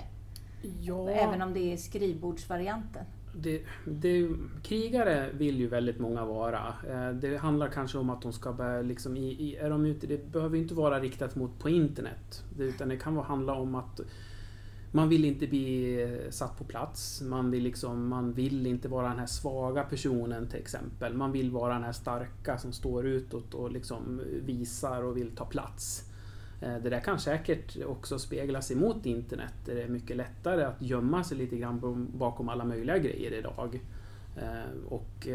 Ja. 0.80 1.10
Även 1.10 1.42
om 1.42 1.52
det 1.54 1.72
är 1.72 1.76
skrivbordsvarianten? 1.76 3.04
Det, 3.34 3.62
det, 3.86 4.28
krigare 4.62 5.30
vill 5.32 5.60
ju 5.60 5.68
väldigt 5.68 5.98
många 5.98 6.24
vara. 6.24 6.74
Eh, 6.88 7.10
det 7.10 7.36
handlar 7.36 7.68
kanske 7.68 7.98
om 7.98 8.10
att 8.10 8.22
de 8.22 8.32
ska 8.32 8.52
börja, 8.52 8.82
liksom, 8.82 9.16
i, 9.16 9.26
i, 9.26 9.56
är 9.56 9.70
de 9.70 9.86
ute, 9.86 10.06
det 10.06 10.32
behöver 10.32 10.58
inte 10.58 10.74
vara 10.74 11.00
riktat 11.00 11.36
mot 11.36 11.58
på 11.58 11.68
internet. 11.68 12.44
Utan 12.58 12.88
det 12.88 12.96
kan 12.96 13.16
handla 13.16 13.54
om 13.54 13.74
att 13.74 14.00
man 14.94 15.08
vill 15.08 15.24
inte 15.24 15.46
bli 15.46 16.02
eh, 16.02 16.30
satt 16.30 16.58
på 16.58 16.64
plats. 16.64 17.22
Man 17.22 17.50
vill, 17.50 17.62
liksom, 17.62 18.08
man 18.08 18.32
vill 18.32 18.66
inte 18.66 18.88
vara 18.88 19.08
den 19.08 19.18
här 19.18 19.26
svaga 19.26 19.82
personen 19.82 20.48
till 20.48 20.60
exempel. 20.60 21.14
Man 21.14 21.32
vill 21.32 21.50
vara 21.50 21.74
den 21.74 21.82
här 21.82 21.92
starka 21.92 22.58
som 22.58 22.72
står 22.72 23.06
utåt 23.06 23.54
och 23.54 23.72
liksom 23.72 24.20
eh, 24.20 24.26
visar 24.26 25.02
och 25.02 25.16
vill 25.16 25.30
ta 25.36 25.44
plats. 25.44 26.10
Eh, 26.60 26.76
det 26.82 26.90
där 26.90 27.00
kan 27.00 27.18
säkert 27.18 27.84
också 27.86 28.18
speglas 28.18 28.70
emot 28.70 29.06
internet 29.06 29.54
där 29.66 29.74
det 29.74 29.82
är 29.82 29.88
mycket 29.88 30.16
lättare 30.16 30.64
att 30.64 30.82
gömma 30.82 31.24
sig 31.24 31.36
lite 31.36 31.56
grann 31.56 32.08
bakom 32.14 32.48
alla 32.48 32.64
möjliga 32.64 32.98
grejer 32.98 33.32
idag. 33.32 33.80
Och 34.88 35.28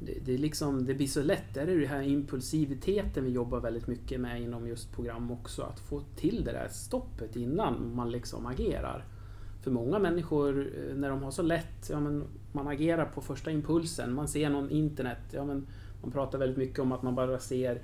det, 0.00 0.18
det, 0.24 0.38
liksom, 0.38 0.86
det 0.86 0.94
blir 0.94 1.06
så 1.06 1.22
lätt. 1.22 1.54
Det 1.54 1.60
är 1.60 1.66
det 1.66 1.86
här 1.86 2.02
impulsiviteten 2.02 3.24
vi 3.24 3.30
jobbar 3.30 3.60
väldigt 3.60 3.86
mycket 3.86 4.20
med 4.20 4.42
inom 4.42 4.68
just 4.68 4.92
program 4.92 5.30
också. 5.30 5.62
Att 5.62 5.80
få 5.80 6.02
till 6.16 6.44
det 6.44 6.52
där 6.52 6.68
stoppet 6.68 7.36
innan 7.36 7.94
man 7.94 8.10
liksom 8.10 8.46
agerar. 8.46 9.04
För 9.62 9.70
många 9.70 9.98
människor, 9.98 10.60
eh, 10.60 10.94
när 10.96 11.10
de 11.10 11.22
har 11.22 11.30
så 11.30 11.42
lätt, 11.42 11.90
ja, 11.90 12.00
men 12.00 12.24
man 12.52 12.68
agerar 12.68 13.04
på 13.04 13.20
första 13.20 13.50
impulsen. 13.50 14.14
Man 14.14 14.28
ser 14.28 14.50
någon 14.50 14.70
internet, 14.70 15.18
ja, 15.30 15.44
men 15.44 15.66
man 16.02 16.10
pratar 16.10 16.38
väldigt 16.38 16.58
mycket 16.58 16.78
om 16.78 16.92
att 16.92 17.02
man 17.02 17.14
bara 17.14 17.38
ser 17.38 17.82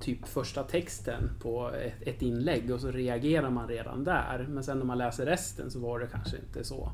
typ 0.00 0.28
första 0.28 0.62
texten 0.62 1.30
på 1.40 1.70
ett, 1.70 1.92
ett 2.08 2.22
inlägg 2.22 2.70
och 2.70 2.80
så 2.80 2.90
reagerar 2.90 3.50
man 3.50 3.68
redan 3.68 4.04
där. 4.04 4.46
Men 4.50 4.64
sen 4.64 4.78
när 4.78 4.84
man 4.84 4.98
läser 4.98 5.26
resten 5.26 5.70
så 5.70 5.78
var 5.78 5.98
det 5.98 6.06
kanske 6.06 6.36
inte 6.36 6.64
så. 6.64 6.92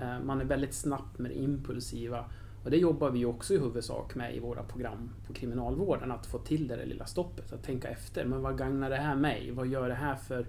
Eh, 0.00 0.24
man 0.24 0.40
är 0.40 0.44
väldigt 0.44 0.74
snabbt 0.74 1.18
med 1.18 1.30
det 1.30 1.38
impulsiva 1.38 2.24
och 2.64 2.70
det 2.70 2.76
jobbar 2.76 3.10
vi 3.10 3.24
också 3.24 3.54
i 3.54 3.58
huvudsak 3.58 4.14
med 4.14 4.36
i 4.36 4.38
våra 4.38 4.62
program 4.62 5.10
på 5.26 5.32
kriminalvården, 5.32 6.12
att 6.12 6.26
få 6.26 6.38
till 6.38 6.68
det 6.68 6.76
där 6.76 6.86
lilla 6.86 7.06
stoppet, 7.06 7.52
att 7.52 7.62
tänka 7.62 7.88
efter. 7.88 8.24
Men 8.24 8.42
vad 8.42 8.58
gagnar 8.58 8.90
det 8.90 8.96
här 8.96 9.16
mig? 9.16 9.50
Vad 9.50 9.66
gör 9.66 9.88
det 9.88 9.94
här 9.94 10.16
för 10.16 10.46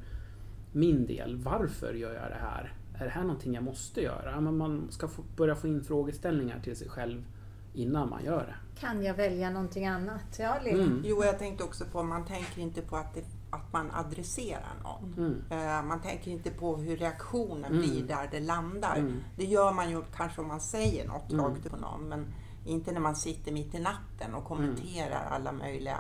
min 0.71 1.05
del? 1.05 1.35
Varför 1.35 1.93
gör 1.93 2.13
jag 2.13 2.31
det 2.31 2.37
här? 2.41 2.73
Är 2.99 3.03
det 3.03 3.11
här 3.11 3.21
någonting 3.21 3.53
jag 3.53 3.63
måste 3.63 4.01
göra? 4.01 4.41
Men 4.41 4.57
man 4.57 4.87
ska 4.91 5.07
få 5.07 5.23
börja 5.35 5.55
få 5.55 5.67
in 5.67 5.83
frågeställningar 5.83 6.59
till 6.59 6.75
sig 6.75 6.89
själv 6.89 7.25
innan 7.73 8.09
man 8.09 8.25
gör 8.25 8.45
det. 8.45 8.79
Kan 8.79 9.03
jag 9.03 9.13
välja 9.13 9.49
någonting 9.49 9.85
annat? 9.85 10.39
Ja, 10.39 10.57
mm. 10.57 11.01
Jo, 11.05 11.23
jag 11.23 11.39
tänkte 11.39 11.63
också 11.63 11.85
på, 11.91 12.03
man 12.03 12.25
tänker 12.25 12.61
inte 12.61 12.81
på 12.81 12.95
att 12.95 13.13
det 13.13 13.23
att 13.55 13.73
man 13.73 13.91
adresserar 13.91 14.75
någon. 14.83 15.13
Mm. 15.17 15.33
Uh, 15.51 15.87
man 15.87 16.01
tänker 16.01 16.31
inte 16.31 16.51
på 16.51 16.77
hur 16.77 16.97
reaktionen 16.97 17.71
mm. 17.71 17.77
blir 17.77 18.03
där 18.03 18.27
det 18.31 18.39
landar. 18.39 18.95
Mm. 18.95 19.23
Det 19.35 19.45
gör 19.45 19.73
man 19.73 19.89
ju 19.89 20.03
kanske 20.15 20.41
om 20.41 20.47
man 20.47 20.61
säger 20.61 21.07
något 21.07 21.31
mm. 21.31 21.45
rakt 21.45 21.69
på 21.69 21.77
någon, 21.77 22.09
men 22.09 22.33
inte 22.65 22.91
när 22.91 22.99
man 22.99 23.15
sitter 23.15 23.51
mitt 23.51 23.75
i 23.75 23.79
natten 23.79 24.33
och 24.33 24.43
kommenterar 24.43 25.21
mm. 25.21 25.33
alla 25.33 25.51
möjliga 25.51 25.97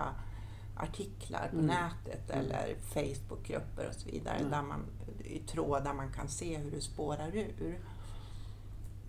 artiklar 0.77 1.47
på 1.51 1.59
mm. 1.59 1.65
nätet 1.65 2.29
eller 2.29 2.75
Facebookgrupper 2.81 3.87
och 3.87 3.93
så 3.93 4.09
vidare, 4.09 4.43
där 4.49 4.61
man, 4.61 4.79
i 5.23 5.39
trådar 5.39 5.93
man 5.93 6.11
kan 6.11 6.27
se 6.27 6.57
hur 6.57 6.71
det 6.71 6.81
spårar 6.81 7.35
ur. 7.35 7.79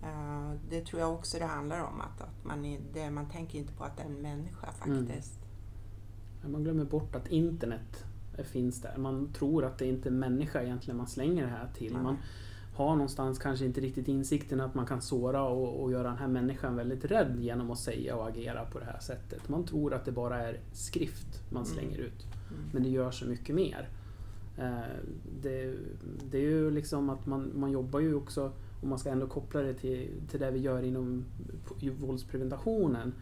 Uh, 0.03 0.51
det 0.69 0.85
tror 0.85 1.01
jag 1.01 1.13
också 1.13 1.39
det 1.39 1.45
handlar 1.45 1.83
om, 1.83 2.01
att, 2.01 2.21
att 2.21 2.45
man, 2.45 2.65
är, 2.65 2.79
det, 2.93 3.09
man 3.09 3.29
tänker 3.29 3.59
inte 3.59 3.73
på 3.73 3.83
att 3.83 3.97
det 3.97 4.03
är 4.03 4.07
en 4.07 4.21
människa 4.21 4.71
faktiskt. 4.71 5.39
Man 6.45 6.63
glömmer 6.63 6.85
bort 6.85 7.15
att 7.15 7.27
internet 7.27 8.06
finns 8.43 8.81
där. 8.81 8.97
Man 8.97 9.33
tror 9.33 9.65
att 9.65 9.77
det 9.77 9.85
inte 9.85 10.09
är 10.09 10.13
människa 10.13 10.63
egentligen 10.63 10.97
man 10.97 11.07
slänger 11.07 11.43
det 11.43 11.49
här 11.49 11.69
till. 11.73 11.93
Man 11.93 12.17
har 12.77 12.95
någonstans 12.95 13.39
kanske 13.39 13.65
inte 13.65 13.81
riktigt 13.81 14.07
insikten 14.07 14.61
att 14.61 14.75
man 14.75 14.85
kan 14.85 15.01
såra 15.01 15.43
och, 15.43 15.83
och 15.83 15.91
göra 15.91 16.07
den 16.07 16.17
här 16.17 16.27
människan 16.27 16.75
väldigt 16.75 17.05
rädd 17.05 17.39
genom 17.39 17.71
att 17.71 17.79
säga 17.79 18.15
och 18.15 18.27
agera 18.27 18.65
på 18.65 18.79
det 18.79 18.85
här 18.85 18.99
sättet. 18.99 19.49
Man 19.49 19.65
tror 19.65 19.93
att 19.93 20.05
det 20.05 20.11
bara 20.11 20.39
är 20.39 20.59
skrift 20.71 21.43
man 21.49 21.63
mm. 21.63 21.75
slänger 21.75 21.97
ut. 21.97 22.25
Mm. 22.49 22.61
Men 22.71 22.83
det 22.83 22.89
gör 22.89 23.11
så 23.11 23.25
mycket 23.25 23.55
mer. 23.55 23.89
Eh, 24.57 24.79
det, 25.41 25.73
det, 26.31 26.37
är 26.37 26.41
ju 26.41 26.71
liksom 26.71 27.09
att 27.09 27.25
man, 27.25 27.51
man 27.55 27.71
jobbar 27.71 27.99
ju 27.99 28.15
också, 28.15 28.51
om 28.81 28.89
man 28.89 28.99
ska 28.99 29.09
ändå 29.09 29.27
koppla 29.27 29.61
det 29.61 29.73
till, 29.73 30.09
till 30.29 30.39
det 30.39 30.51
vi 30.51 30.59
gör 30.59 30.83
inom 30.83 31.25
våldspreventationen, 31.99 33.13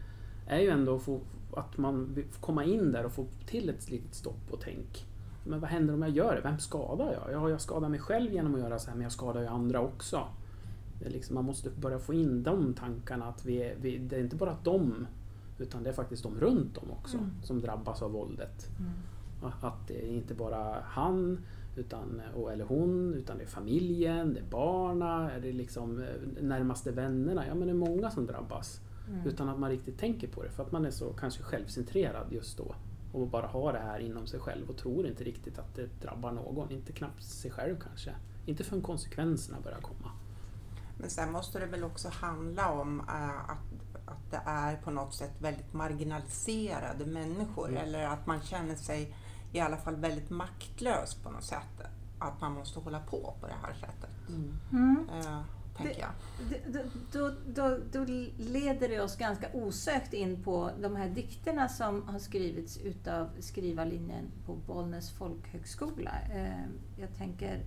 är 0.48 0.60
ju 0.60 0.70
ändå 0.70 0.96
att 0.96 1.02
få, 1.02 1.20
att 1.58 1.78
man 1.78 2.14
vill 2.14 2.26
komma 2.40 2.64
in 2.64 2.92
där 2.92 3.06
och 3.06 3.12
få 3.12 3.26
till 3.46 3.70
ett 3.70 3.90
litet 3.90 4.16
stopp 4.16 4.52
och 4.52 4.60
tänk. 4.62 5.06
Men 5.44 5.60
vad 5.60 5.70
händer 5.70 5.94
om 5.94 6.02
jag 6.02 6.12
gör 6.12 6.36
det? 6.36 6.42
Vem 6.42 6.60
skadar 6.60 7.14
jag? 7.14 7.24
Ja, 7.32 7.50
jag 7.50 7.62
skadar 7.62 7.90
mig 7.90 8.00
själv 8.00 8.34
genom 8.34 8.56
att 8.56 8.62
göra 8.62 8.80
så 8.80 8.90
här, 8.90 8.96
men 8.96 9.04
jag 9.04 9.12
skadar 9.12 9.42
ju 9.42 9.48
andra 9.48 9.82
också. 9.82 10.28
Är 11.06 11.10
liksom, 11.10 11.36
man 11.36 11.46
måste 11.46 11.70
börja 11.70 12.00
få 12.00 12.14
in 12.14 12.44
de 12.44 12.74
tankarna 12.74 13.26
att 13.26 13.46
vi, 13.46 13.74
vi, 13.82 13.98
det 13.98 14.16
är 14.16 14.20
inte 14.20 14.36
bara 14.36 14.58
de, 14.64 15.08
utan 15.58 15.84
det 15.84 15.90
är 15.90 15.94
faktiskt 15.94 16.24
de 16.24 16.40
runt 16.40 16.78
om 16.78 16.92
också 16.92 17.18
mm. 17.18 17.32
som 17.44 17.62
drabbas 17.62 18.02
av 18.02 18.12
våldet. 18.12 18.70
Mm. 18.80 18.92
Att 19.62 19.88
det 19.88 20.06
är 20.06 20.12
inte 20.12 20.34
bara 20.34 20.78
han 20.84 21.38
utan, 21.76 22.22
eller 22.52 22.66
hon, 22.66 23.14
utan 23.14 23.38
det 23.38 23.44
är 23.44 23.48
familjen, 23.48 24.34
det 24.34 24.40
är 24.40 24.50
barna, 24.52 25.32
är 25.32 25.40
det 25.40 25.52
liksom 25.52 26.00
eh, 26.00 26.44
närmaste 26.44 26.92
vännerna. 26.92 27.48
Ja, 27.48 27.56
men 27.56 27.68
det 27.68 27.72
är 27.72 27.90
många 27.90 28.12
som 28.12 28.26
drabbas. 28.26 28.82
Mm. 29.10 29.28
Utan 29.28 29.50
att 29.50 29.60
man 29.60 29.70
riktigt 29.70 30.00
tänker 30.00 30.28
på 30.28 30.44
det 30.44 30.50
för 30.50 30.64
att 30.64 30.72
man 30.72 30.86
är 30.86 30.92
så 30.92 31.14
kanske 31.14 31.44
självcentrerad 31.44 32.28
just 32.32 32.58
då. 32.58 32.76
Och 33.12 33.28
bara 33.28 33.48
har 33.48 33.74
det 33.74 33.80
här 33.80 34.00
inom 34.00 34.28
sig 34.28 34.40
själv 34.40 34.70
och 34.70 34.78
tror 34.78 35.08
inte 35.08 35.24
riktigt 35.24 35.60
att 35.60 35.76
det 35.76 36.02
drabbar 36.02 36.32
någon. 36.32 36.72
Inte 36.72 36.92
knappt 36.92 37.24
sig 37.24 37.52
själv 37.52 37.76
kanske. 37.80 38.16
Inte 38.46 38.64
förrän 38.64 38.82
konsekvenserna 38.82 39.58
börjar 39.64 39.82
komma. 39.82 40.12
Men 40.98 41.10
sen 41.10 41.32
måste 41.32 41.60
det 41.60 41.66
väl 41.66 41.84
också 41.84 42.10
handla 42.10 42.72
om 42.72 43.00
äh, 43.00 43.40
att, 43.50 43.58
att 44.06 44.32
det 44.32 44.42
är 44.46 44.76
på 44.78 44.92
något 44.92 45.14
sätt 45.14 45.32
väldigt 45.40 45.74
marginaliserade 45.74 47.06
människor 47.06 47.70
Mm. 47.70 47.84
eller 47.84 48.08
att 48.08 48.26
man 48.28 48.42
känner 48.42 48.76
sig 48.76 49.16
i 49.54 49.60
alla 49.60 49.78
fall 49.78 49.96
väldigt 49.96 50.30
maktlös 50.30 51.16
på 51.16 51.30
något 51.32 51.44
sätt. 51.44 51.82
Att 52.20 52.42
man 52.42 52.52
måste 52.52 52.80
hålla 52.80 53.00
på 53.00 53.34
på 53.42 53.48
det 53.48 53.56
här 53.62 53.74
sättet, 53.74 54.10
Mm. 54.72 55.10
äh, 55.14 55.42
tänker 55.78 56.02
jag. 56.02 56.12
Då, 56.68 56.80
då, 57.12 57.32
då, 57.48 57.78
då 57.92 58.06
leder 58.38 58.90
det 58.90 59.00
oss 59.00 59.18
ganska 59.18 59.48
osökt 59.54 60.14
in 60.14 60.44
på 60.44 60.72
de 60.82 60.96
här 60.96 61.10
dikterna 61.10 61.70
som 61.70 62.08
har 62.08 62.20
skrivits 62.20 62.78
utav 62.78 63.30
skrivarlinjen 63.40 64.32
på 64.46 64.56
Bollnäs 64.56 65.12
folkhögskola. 65.12 66.12
Eh, 66.34 66.66
jag 67.00 67.16
tänker 67.18 67.64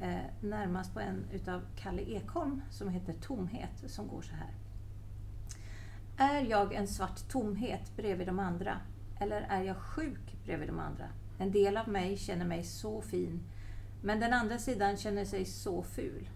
eh, 0.00 0.16
närmast 0.40 0.94
på 0.94 1.00
en 1.00 1.24
utav 1.32 1.62
Kalle 1.76 2.02
Ekholm 2.02 2.62
som 2.70 2.88
heter 2.88 3.12
Tomhet, 3.12 3.84
som 3.86 4.08
går 4.08 4.22
så 4.22 4.34
här. 4.34 4.54
Är 6.16 6.50
jag 6.50 6.74
en 6.74 6.88
svart 6.88 7.28
tomhet 7.28 7.96
bredvid 7.96 8.26
de 8.26 8.38
andra? 8.38 8.80
Eller 9.20 9.40
är 9.40 9.62
jag 9.62 9.76
sjuk 9.76 10.36
bredvid 10.44 10.68
de 10.68 10.78
andra? 10.78 11.04
En 11.38 11.52
del 11.52 11.76
av 11.76 11.88
mig 11.88 12.16
känner 12.16 12.44
mig 12.44 12.64
så 12.64 13.00
fin, 13.00 13.40
men 14.02 14.20
den 14.20 14.32
andra 14.32 14.58
sidan 14.58 14.96
känner 14.96 15.24
sig 15.24 15.44
så 15.44 15.82
ful. 15.82 16.28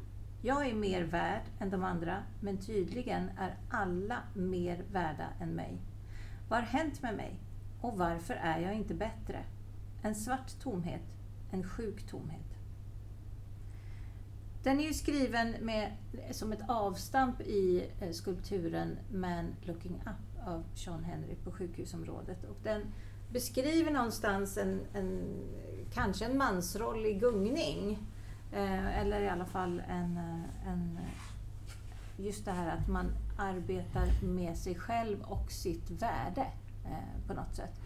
Jag 0.42 0.66
är 0.66 0.74
mer 0.74 1.02
värd 1.02 1.42
än 1.58 1.70
de 1.70 1.84
andra, 1.84 2.22
men 2.40 2.58
tydligen 2.58 3.30
är 3.38 3.56
alla 3.70 4.22
mer 4.34 4.84
värda 4.92 5.28
än 5.40 5.54
mig. 5.54 5.78
Vad 6.48 6.58
har 6.58 6.66
hänt 6.66 7.02
med 7.02 7.16
mig? 7.16 7.40
Och 7.80 7.98
varför 7.98 8.34
är 8.34 8.60
jag 8.60 8.74
inte 8.74 8.94
bättre? 8.94 9.44
En 10.02 10.14
svart 10.14 10.60
tomhet, 10.60 11.02
en 11.50 11.64
sjuk 11.64 12.10
tomhet. 12.10 12.48
Den 14.62 14.80
är 14.80 14.84
ju 14.84 14.94
skriven 14.94 15.50
med, 15.60 15.92
som 16.30 16.52
ett 16.52 16.62
avstamp 16.68 17.40
i 17.40 17.90
eh, 18.00 18.10
skulpturen 18.10 18.98
Man 19.12 19.54
Looking 19.62 20.02
Up 20.06 20.46
av 20.46 20.64
Sean 20.74 21.04
Henry 21.04 21.34
på 21.34 21.52
sjukhusområdet. 21.52 22.44
Och 22.44 22.56
den 22.62 22.82
beskriver 23.32 23.90
någonstans 23.90 24.58
en, 24.58 24.80
en, 24.92 25.22
kanske 25.92 26.24
en 26.24 26.38
mansroll 26.38 27.06
i 27.06 27.12
gungning. 27.12 27.98
Eh, 28.52 28.98
eller 28.98 29.20
i 29.20 29.28
alla 29.28 29.46
fall 29.46 29.82
en, 29.88 30.16
eh, 30.16 30.72
en, 30.72 30.98
just 32.16 32.44
det 32.44 32.52
här 32.52 32.76
att 32.76 32.88
man 32.88 33.06
arbetar 33.38 34.24
med 34.24 34.56
sig 34.56 34.74
själv 34.74 35.22
och 35.22 35.52
sitt 35.52 35.90
värde 35.90 36.46
eh, 36.84 37.26
på 37.26 37.34
något 37.34 37.56
sätt. 37.56 37.80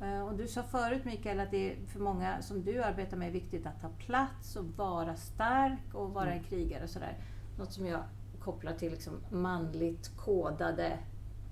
Eh, 0.00 0.20
och 0.20 0.36
du 0.36 0.48
sa 0.48 0.62
förut 0.62 1.04
Mikael 1.04 1.40
att 1.40 1.50
det 1.50 1.72
är 1.72 1.86
för 1.86 2.00
många 2.00 2.42
som 2.42 2.64
du 2.64 2.82
arbetar 2.82 3.16
med 3.16 3.32
viktigt 3.32 3.66
att 3.66 3.80
ta 3.80 3.88
plats 3.88 4.56
och 4.56 4.64
vara 4.64 5.16
stark 5.16 5.94
och 5.94 6.10
vara 6.10 6.32
en 6.32 6.42
krigare 6.42 6.84
och 6.84 6.90
sådär. 6.90 7.16
Något 7.58 7.72
som 7.72 7.86
jag 7.86 8.02
kopplar 8.40 8.72
till 8.72 8.92
liksom 8.92 9.12
manligt 9.30 10.16
kodade 10.16 10.98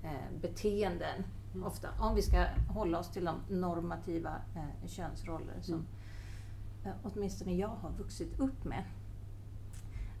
eh, 0.03 0.39
beteenden 0.41 1.23
ofta. 1.65 1.89
Om 1.99 2.15
vi 2.15 2.21
ska 2.21 2.45
hålla 2.69 2.99
oss 2.99 3.11
till 3.11 3.25
de 3.25 3.35
normativa 3.49 4.35
eh, 4.55 4.87
könsroller 4.87 5.61
som 5.61 5.73
Mm. 5.73 5.85
Eh, 6.87 6.93
åtminstone 7.03 7.55
jag 7.55 7.67
har 7.67 7.91
vuxit 7.91 8.39
upp 8.39 8.63
med. 8.63 8.83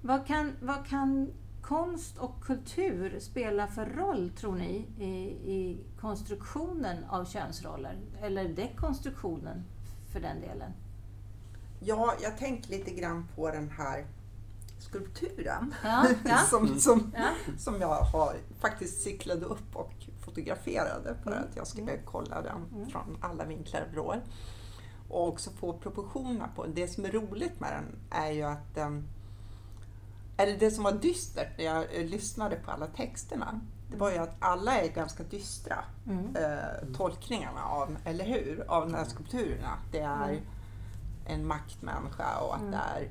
Vad 0.01 0.27
kan, 0.27 0.51
vad 0.61 0.85
kan 0.87 1.31
konst 1.61 2.17
och 2.17 2.43
kultur 2.43 3.19
spela 3.19 3.67
för 3.67 3.85
roll, 3.85 4.29
tror 4.29 4.55
ni, 4.55 4.85
i, 4.99 5.11
i 5.53 5.83
konstruktionen 5.99 7.03
av 7.09 7.25
könsroller? 7.25 7.97
Eller 8.21 8.49
dekonstruktionen, 8.49 9.63
för 10.11 10.19
den 10.19 10.41
delen? 10.41 10.71
Ja, 11.79 12.13
jag 12.21 12.37
tänkte 12.37 12.69
lite 12.71 12.91
grann 12.91 13.27
på 13.35 13.51
den 13.51 13.69
här 13.69 14.05
skulpturen 14.79 15.73
Ja, 15.83 16.05
ja. 16.25 16.37
som, 16.37 16.79
som, 16.79 17.11
Ja. 17.15 17.27
som 17.57 17.81
jag 17.81 18.01
har 18.01 18.35
faktiskt 18.59 19.01
cyklade 19.01 19.45
upp 19.45 19.75
och 19.75 19.93
fotograferade 20.25 21.15
för 21.23 21.31
Mm. 21.31 21.43
att 21.43 21.55
jag 21.55 21.67
skulle 21.67 21.97
kolla 22.05 22.41
den 22.41 22.65
Mm. 22.75 22.89
från 22.89 23.17
alla 23.21 23.45
vinklar 23.45 23.81
och 23.87 23.93
vrår. 23.93 24.21
Och 25.09 25.27
också 25.27 25.49
få 25.51 25.73
proportionerna 25.73 26.47
på. 26.55 26.65
Det 26.65 26.87
som 26.87 27.05
är 27.05 27.11
roligt 27.11 27.59
med 27.59 27.71
den 27.73 27.95
är 28.21 28.31
ju 28.31 28.43
att 28.43 28.75
den 28.75 29.07
eller 30.39 30.57
det 30.59 30.71
som 30.71 30.83
var 30.83 30.91
dystert 30.91 31.57
när 31.57 31.65
jag 31.65 31.95
eh, 31.95 32.05
lyssnade 32.05 32.55
på 32.55 32.71
alla 32.71 32.87
texterna, 32.87 33.59
det 33.91 33.97
var 33.97 34.11
ju 34.11 34.17
att 34.17 34.35
alla 34.39 34.81
är 34.81 34.87
ganska 34.93 35.23
dystra. 35.23 35.77
Mm. 36.07 36.35
Eh, 36.35 36.93
tolkningarna 36.97 37.63
av, 37.65 37.97
eller 38.05 38.25
hur, 38.25 38.63
av 38.67 38.89
de 38.89 38.93
här 38.97 39.05
skulpturerna. 39.05 39.77
Det 39.91 39.99
är 39.99 40.29
Mm. 40.29 40.43
en 41.25 41.47
maktmänniska 41.47 42.37
och 42.39 42.55
att 42.55 42.61
Mm. 42.61 42.71
det 42.71 42.77
är 42.77 43.09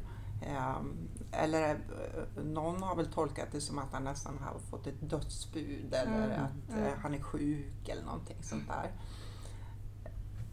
ehm, 0.57 1.09
eller 1.33 1.71
eh, 1.75 2.45
någon 2.45 2.83
har 2.83 2.97
väl 2.97 3.13
tolkat 3.13 3.49
det 3.53 3.61
som 3.61 3.79
att 3.79 3.93
han 3.93 4.05
nästan 4.05 4.39
har 4.39 4.59
fått 4.59 4.87
ett 4.87 5.11
dödsbud 5.11 5.95
eller 5.95 6.25
Mm. 6.27 6.45
att 6.45 6.71
eh, 6.77 6.79
Mm. 6.87 6.99
han 7.03 7.15
är 7.15 7.21
sjuk 7.23 7.89
eller 7.89 8.03
någonting 8.05 8.43
sånt 8.43 8.69
där. 8.69 8.91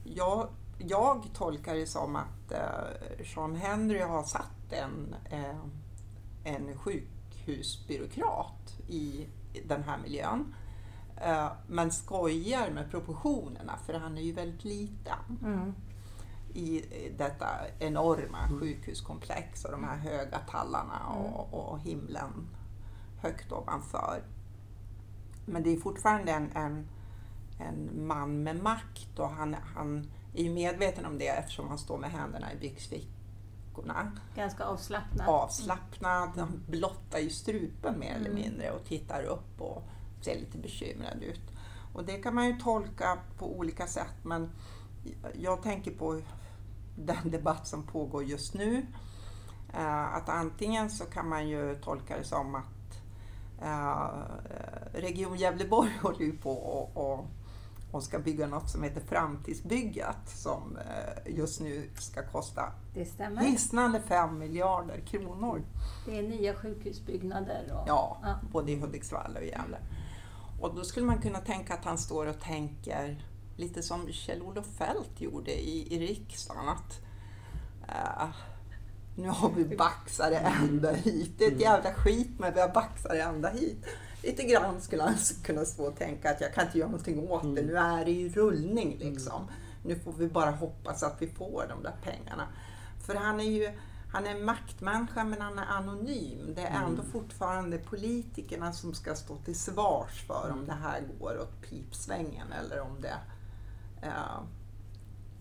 Jag, 0.03 0.47
jag 0.87 1.29
tolkar 1.33 1.75
det 1.75 1.87
som 1.87 2.15
att 2.15 2.51
eh, 2.51 3.25
Sean 3.33 3.55
Henry 3.55 3.99
har 3.99 4.23
satt 4.23 4.73
en, 4.73 5.15
eh, 5.29 5.59
en 6.43 6.77
sjukhusbyråkrat 6.77 8.79
i 8.87 9.27
den 9.65 9.83
här 9.83 9.97
miljön. 9.97 10.55
Eh, 11.17 11.51
men 11.67 11.91
skojar 11.91 12.71
med 12.71 12.91
proportionerna 12.91 13.77
för 13.85 13.93
han 13.93 14.17
är 14.17 14.21
ju 14.21 14.33
väldigt 14.33 14.63
liten 14.63 15.39
Mm. 15.41 15.73
i 16.53 16.85
detta 17.17 17.47
enorma 17.79 18.37
sjukhuskomplex 18.59 19.65
och 19.65 19.71
de 19.71 19.83
här 19.83 19.97
höga 19.97 20.39
tallarna 20.39 21.07
och, 21.07 21.53
och 21.53 21.79
himlen 21.79 22.47
högt 23.21 23.51
ovanför. 23.51 24.23
Men 25.45 25.63
det 25.63 25.69
är 25.69 25.77
fortfarande 25.77 26.31
en, 26.31 26.51
en, 26.55 26.87
en 27.57 28.07
man 28.07 28.43
med 28.43 28.63
makt 28.63 29.19
och 29.19 29.29
han, 29.29 29.55
han 29.75 30.11
är 30.33 30.43
ju 30.43 30.49
medveten 30.53 31.05
om 31.05 31.17
det 31.17 31.27
eftersom 31.27 31.67
han 31.67 31.77
står 31.77 31.97
med 31.97 32.11
händerna 32.11 32.53
i 32.53 32.55
byxfickorna. 32.55 34.11
Ganska 34.35 34.63
avslappnat. 34.63 35.27
Avslappnad, 35.27 36.29
han 36.37 36.63
blottar 36.67 37.19
ju 37.19 37.29
strupen 37.29 37.99
mer 37.99 38.15
eller 38.15 38.29
Mm. 38.29 38.41
mindre 38.41 38.71
och 38.71 38.85
tittar 38.85 39.23
upp 39.23 39.61
och 39.61 39.83
ser 40.21 40.39
lite 40.39 40.57
bekymrad 40.57 41.23
ut. 41.23 41.41
Och 41.93 42.03
det 42.05 42.17
kan 42.17 42.35
man 42.35 42.47
ju 42.47 42.53
tolka 42.59 43.17
på 43.37 43.57
olika 43.57 43.87
sätt 43.87 44.15
men 44.23 44.49
jag 45.33 45.63
tänker 45.63 45.91
på 45.91 46.21
den 46.95 47.31
debatt 47.31 47.67
som 47.67 47.83
pågår 47.83 48.23
just 48.23 48.53
nu. 48.53 48.85
Eh, 49.73 50.15
Att 50.15 50.29
antingen 50.29 50.89
så 50.89 51.05
kan 51.05 51.29
man 51.29 51.47
ju 51.49 51.75
tolka 51.75 52.17
det 52.17 52.23
som 52.23 52.55
att 52.55 52.63
eh, 53.61 54.07
Region 54.93 55.35
Gävleborg 55.37 55.91
håller 56.01 56.21
ju 56.25 56.37
på 56.37 56.51
och, 56.51 56.97
och, 57.13 57.25
och 57.93 58.03
ska 58.03 58.19
bygga 58.19 58.47
något 58.47 58.69
som 58.69 58.83
heter 58.83 59.01
Framtidsbygget 59.01 60.17
som 60.29 60.77
eh, 60.77 61.33
just 61.35 61.61
nu 61.61 61.89
ska 61.99 62.27
kosta 62.27 62.71
hisnande 63.45 64.01
5 64.01 64.37
miljarder 64.39 64.99
kronor. 64.99 65.61
Det 66.05 66.19
är 66.19 66.23
nya 66.23 66.53
sjukhusbyggnader. 66.55 67.63
Och, 67.73 67.87
Ja, 67.87 68.17
Ja. 68.23 68.35
både 68.51 68.71
i 68.71 68.79
Hudiksvall 68.79 69.35
och 69.37 69.43
i 69.43 69.49
Gävle. 69.49 69.77
Och 70.61 70.75
då 70.75 70.83
skulle 70.83 71.05
man 71.05 71.21
kunna 71.21 71.39
tänka 71.39 71.73
att 71.73 71.85
han 71.85 71.97
står 71.97 72.25
och 72.27 72.39
tänker 72.39 73.25
lite 73.57 73.83
som 73.83 74.07
Kjell-Olof 74.11 74.65
Feldt 74.77 75.21
gjorde 75.21 75.51
i, 75.51 75.95
i 75.95 75.99
riksdagen. 76.07 76.69
Att, 76.69 76.99
eh, 77.87 78.29
nu 79.15 79.27
har 79.29 79.49
vi 79.49 79.75
baxare 79.77 80.37
ända 80.37 80.91
hit. 80.91 81.31
Det 81.37 81.45
är 81.45 81.51
ett 81.51 81.61
jävla 81.61 81.93
skit 81.93 82.31
men 82.39 82.53
vi 82.53 82.61
har 82.61 82.69
baxare 82.69 83.21
ända 83.23 83.49
hit. 83.49 83.85
Lite 84.23 84.43
grann 84.43 84.81
skulle 84.81 85.03
han 85.03 85.15
kunna 85.43 85.65
stå 85.65 85.83
och 85.83 85.95
tänka 85.95 86.31
att 86.31 86.41
jag 86.41 86.53
kan 86.53 86.65
inte 86.65 86.77
göra 86.77 86.89
någonting 86.89 87.29
åt 87.29 87.55
det. 87.55 87.61
Nu 87.61 87.77
är 87.77 88.05
det 88.05 88.11
i 88.11 88.29
rullning 88.29 88.97
liksom. 88.99 89.47
Nu 89.85 89.99
får 89.99 90.13
vi 90.13 90.27
bara 90.27 90.51
hoppas 90.51 91.03
att 91.03 91.21
vi 91.21 91.27
får 91.27 91.65
de 91.69 91.83
där 91.83 91.95
pengarna. 92.03 92.47
För 93.05 93.15
han 93.15 93.39
är 93.39 93.43
ju 93.51 93.71
han 94.11 94.27
är 94.27 94.43
maktmänniska 94.43 95.23
men 95.23 95.41
han 95.41 95.59
är 95.59 95.65
anonym. 95.65 96.53
Det 96.55 96.61
är 96.61 96.83
ändå 96.85 97.03
fortfarande 97.03 97.77
politikerna 97.77 98.73
som 98.73 98.93
ska 98.93 99.15
stå 99.15 99.37
till 99.37 99.59
svars 99.59 100.27
för 100.27 100.51
om 100.51 100.65
det 100.65 100.73
här 100.73 101.01
går 101.19 101.39
åt 101.41 101.61
pipsvängen 101.61 102.47
eller 102.51 102.81
om 102.81 103.01
det 103.01 103.15
eh, 104.01 104.41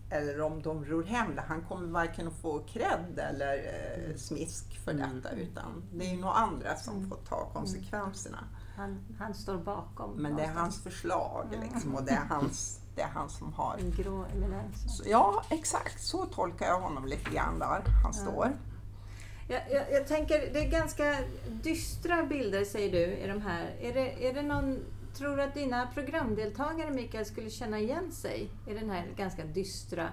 eller 0.09 0.41
om 0.41 0.61
de 0.61 0.85
ror 0.85 1.03
hem 1.03 1.35
det. 1.35 1.41
Han 1.41 1.61
kommer 1.61 1.87
varken 1.87 2.27
att 2.27 2.33
få 2.41 2.59
cred 2.59 3.19
eller 3.19 3.53
eh, 3.55 4.15
smisk 4.15 4.79
för 4.83 4.91
Mm. 4.91 5.15
detta 5.21 5.35
utan 5.35 5.83
det 5.93 6.05
är 6.05 6.13
ju 6.13 6.21
några 6.21 6.33
andra 6.33 6.75
som 6.75 7.09
får 7.09 7.17
ta 7.29 7.49
konsekvenserna. 7.53 8.43
Han, 8.75 8.99
han 9.19 9.33
står 9.33 9.57
bakom. 9.57 10.11
Men 10.15 10.35
det 10.35 10.43
är 10.43 10.53
hans 10.53 10.83
förslag 10.83 11.47
liksom, 11.61 11.95
och 11.95 12.03
det 12.03 12.11
är 12.11 12.25
hans, 12.29 12.79
det 12.95 13.01
är 13.01 13.07
han 13.07 13.29
som 13.29 13.53
har 13.53 13.77
En 13.77 13.91
grå 13.91 14.25
eminens. 14.25 15.01
Ja, 15.05 15.43
exakt. 15.49 16.01
Så 16.01 16.25
tolkar 16.25 16.65
jag 16.65 16.79
honom 16.79 17.05
lite 17.05 17.31
grann 17.31 17.59
där 17.59 17.83
han 18.03 18.13
står. 18.13 18.57
Jag, 19.47 19.61
jag, 19.71 19.91
jag 19.91 20.07
tänker, 20.07 20.53
det 20.53 20.59
är 20.59 20.69
ganska 20.71 21.15
dystra 21.63 22.23
bilder 22.23 22.65
säger 22.65 22.91
du 22.91 23.17
i 23.17 23.27
de 23.27 23.41
här. 23.41 23.75
Är 23.79 23.93
det, 23.93 24.27
är 24.27 24.33
det 24.33 24.41
någon 24.41 24.79
tror 25.13 25.37
du 25.37 25.43
att 25.43 25.53
dina 25.53 25.87
programdeltagare, 25.93 26.91
Mikael, 26.91 27.25
skulle 27.25 27.49
känna 27.49 27.79
igen 27.79 28.11
sig 28.11 28.49
i 28.67 28.73
den 28.73 28.89
här 28.89 29.05
ganska 29.15 29.45
dystra 29.45 30.09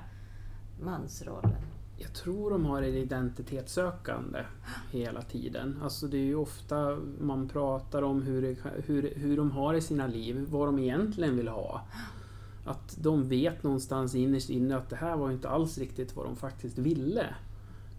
mansrollen? 0.80 1.62
Jag 2.02 2.12
tror 2.12 2.50
de 2.50 2.64
har 2.64 2.82
ett 2.82 2.94
identitetssökande 2.94 4.44
hela 4.90 5.22
tiden. 5.22 5.78
Alltså 5.82 6.06
det 6.06 6.16
är 6.16 6.24
ju 6.24 6.34
ofta 6.34 6.98
man 7.20 7.48
pratar 7.48 8.02
om 8.02 8.22
hur, 8.22 8.42
det, 8.42 8.56
hur, 8.86 9.14
hur 9.16 9.36
de 9.36 9.50
har 9.50 9.74
i 9.74 9.80
sina 9.80 10.06
liv, 10.06 10.46
vad 10.50 10.68
de 10.68 10.78
egentligen 10.78 11.36
vill 11.36 11.48
ha. 11.48 11.86
Att 12.64 12.96
de 13.02 13.28
vet 13.28 13.62
någonstans 13.62 14.14
innerst 14.14 14.50
inne 14.50 14.76
att 14.76 14.90
det 14.90 14.96
här 14.96 15.16
var 15.16 15.30
inte 15.30 15.48
alls 15.48 15.78
riktigt 15.78 16.16
vad 16.16 16.26
de 16.26 16.36
faktiskt 16.36 16.78
ville. 16.78 17.34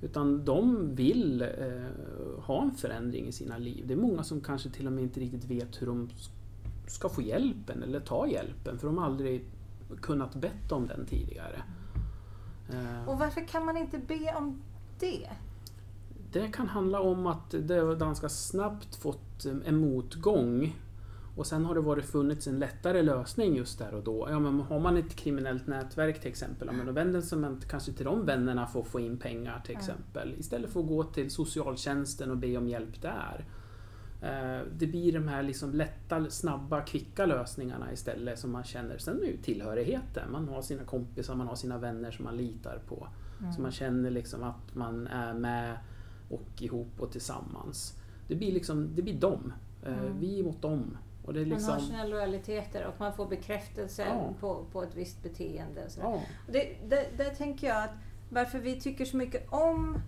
Utan 0.01 0.45
de 0.45 0.89
vill 0.95 1.41
eh, 1.41 1.47
ha 2.39 2.63
en 2.63 2.71
förändring 2.71 3.27
i 3.27 3.31
sina 3.31 3.57
liv. 3.57 3.83
Det 3.87 3.93
är 3.93 3.97
många 3.97 4.23
som 4.23 4.41
kanske 4.41 4.69
till 4.69 4.87
och 4.87 4.93
med 4.93 5.03
inte 5.03 5.19
riktigt 5.19 5.45
vet 5.45 5.81
hur 5.81 5.87
de 5.87 6.09
ska 6.87 7.09
få 7.09 7.21
hjälpen 7.21 7.83
eller 7.83 7.99
ta 7.99 8.27
hjälpen 8.27 8.79
för 8.79 8.87
de 8.87 8.97
har 8.97 9.05
aldrig 9.05 9.45
kunnat 10.01 10.35
bett 10.35 10.71
om 10.71 10.87
den 10.87 11.05
tidigare. 11.05 11.61
Eh. 12.73 13.09
Och 13.09 13.19
varför 13.19 13.47
kan 13.47 13.65
man 13.65 13.77
inte 13.77 13.97
be 13.97 14.35
om 14.37 14.61
det? 14.99 15.29
Det 16.31 16.47
kan 16.47 16.67
handla 16.67 16.99
om 16.99 17.27
att 17.27 17.55
det 17.59 17.75
har 17.75 17.95
ganska 17.95 18.29
snabbt 18.29 18.95
fått 18.95 19.45
en 19.65 19.77
motgång 19.77 20.75
och 21.35 21.47
sen 21.47 21.65
har 21.65 21.75
det 21.75 21.81
varit 21.81 22.05
funnits 22.05 22.47
en 22.47 22.59
lättare 22.59 23.01
lösning 23.01 23.55
just 23.55 23.79
där 23.79 23.93
och 23.93 24.03
då. 24.03 24.27
Ja, 24.29 24.39
men 24.39 24.59
har 24.59 24.79
man 24.79 24.97
ett 24.97 25.15
kriminellt 25.15 25.67
nätverk 25.67 26.21
till 26.21 26.29
exempel, 26.29 26.67
ja, 26.67 26.73
men 26.73 26.85
då 26.85 26.91
vänder 26.91 27.21
sig 27.21 27.37
man 27.37 27.61
kanske 27.69 27.93
till 27.93 28.05
de 28.05 28.25
vännerna 28.25 28.67
för 28.67 28.79
att 28.79 28.87
få 28.87 28.99
in 28.99 29.17
pengar 29.17 29.61
till 29.65 29.77
exempel. 29.77 30.35
Istället 30.37 30.69
för 30.69 30.79
att 30.79 30.87
gå 30.87 31.03
till 31.03 31.31
socialtjänsten 31.31 32.31
och 32.31 32.37
be 32.37 32.57
om 32.57 32.67
hjälp 32.67 33.01
där. 33.01 33.45
Eh, 34.21 34.59
det 34.73 34.87
blir 34.87 35.13
de 35.13 35.27
här 35.27 35.43
liksom 35.43 35.73
lätta, 35.73 36.29
snabba, 36.29 36.81
kvicka 36.81 37.25
lösningarna 37.25 37.91
istället 37.91 38.39
som 38.39 38.51
man 38.51 38.63
känner. 38.63 38.97
Sen 38.97 39.21
är 39.21 39.25
ju 39.25 39.37
tillhörigheten. 39.37 40.31
Man 40.31 40.47
har 40.47 40.61
sina 40.61 40.83
kompisar, 40.83 41.35
man 41.35 41.47
har 41.47 41.55
sina 41.55 41.77
vänner 41.77 42.11
som 42.11 42.25
man 42.25 42.37
litar 42.37 42.79
på. 42.87 43.07
Mm. 43.39 43.53
Så 43.53 43.61
man 43.61 43.71
känner 43.71 44.09
liksom 44.09 44.43
att 44.43 44.75
man 44.75 45.07
är 45.07 45.33
med 45.33 45.77
och 46.29 46.61
ihop 46.61 46.99
och 46.99 47.11
tillsammans. 47.11 47.97
Det 48.27 48.35
blir 48.35 48.51
liksom, 48.51 48.95
det 48.95 49.01
blir 49.01 49.19
dem. 49.19 49.53
Eh, 49.85 49.99
mm. 49.99 50.19
Vi 50.19 50.43
mot 50.43 50.61
dem. 50.61 50.97
Och 51.25 51.33
det 51.33 51.41
är 51.41 51.45
liksom... 51.45 51.69
Man 51.69 51.79
har 51.79 51.87
sina 51.87 52.05
lojaliteter 52.05 52.85
och 52.85 52.93
man 52.99 53.13
får 53.13 53.27
bekräftelse 53.27 54.05
ja. 54.05 54.33
på, 54.39 54.65
på 54.71 54.83
ett 54.83 54.95
visst 54.95 55.23
beteende. 55.23 55.83
Och 55.85 56.03
ja. 56.03 56.21
det, 56.47 56.77
det, 56.89 57.17
där 57.17 57.35
tänker 57.35 57.67
jag 57.67 57.83
att 57.83 57.93
varför 58.29 58.59
vi 58.59 58.81
tycker 58.81 59.05
så 59.05 59.17
mycket 59.17 59.53
om 59.53 60.01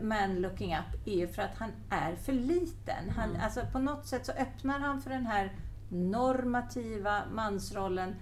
Man 0.00 0.34
Looking 0.34 0.76
Up 0.76 1.06
är 1.08 1.16
ju 1.16 1.28
för 1.28 1.42
att 1.42 1.54
han 1.54 1.70
är 1.90 2.16
för 2.16 2.32
liten. 2.32 3.10
Han, 3.16 3.30
mm. 3.30 3.42
alltså 3.42 3.60
på 3.72 3.78
något 3.78 4.06
sätt 4.06 4.26
så 4.26 4.32
öppnar 4.32 4.78
han 4.78 5.02
för 5.02 5.10
den 5.10 5.26
här 5.26 5.52
normativa 5.88 7.22
mansrollen. 7.32 8.14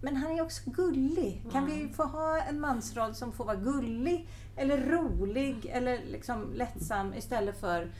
Men 0.00 0.16
han 0.16 0.32
är 0.32 0.42
också 0.42 0.70
gullig. 0.70 1.42
Kan 1.52 1.64
mm. 1.64 1.78
vi 1.78 1.94
få 1.94 2.04
ha 2.04 2.42
en 2.42 2.60
mansroll 2.60 3.14
som 3.14 3.32
får 3.32 3.44
vara 3.44 3.56
gullig 3.56 4.28
eller 4.56 4.78
rolig 4.78 5.66
eller 5.66 5.98
liksom 6.04 6.52
lättsam 6.54 7.14
istället 7.14 7.60
för 7.60 7.90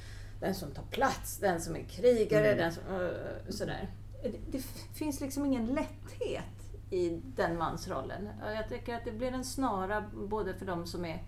den 0.41 0.55
som 0.55 0.71
tar 0.71 0.83
plats, 0.83 1.39
den 1.39 1.61
som 1.61 1.77
är 1.77 1.83
krigare, 1.83 2.47
mm. 2.47 2.59
den 2.59 2.73
som... 2.73 2.83
Uh, 2.95 3.11
sådär. 3.49 3.89
Det, 4.23 4.53
det, 4.53 4.63
finns 4.95 5.21
liksom 5.21 5.47
ingen 5.47 5.67
lätthet 5.67 6.45
i 6.91 7.21
den 7.37 7.59
mansrollen. 7.59 8.29
Jag 8.57 8.69
tycker 8.69 8.95
att 8.95 9.05
det 9.05 9.13
blir 9.13 9.33
en 9.33 9.45
snara 9.45 10.05
både 10.15 10.55
för 10.55 10.67
de 10.67 10.87
som 10.87 11.05
är 11.05 11.23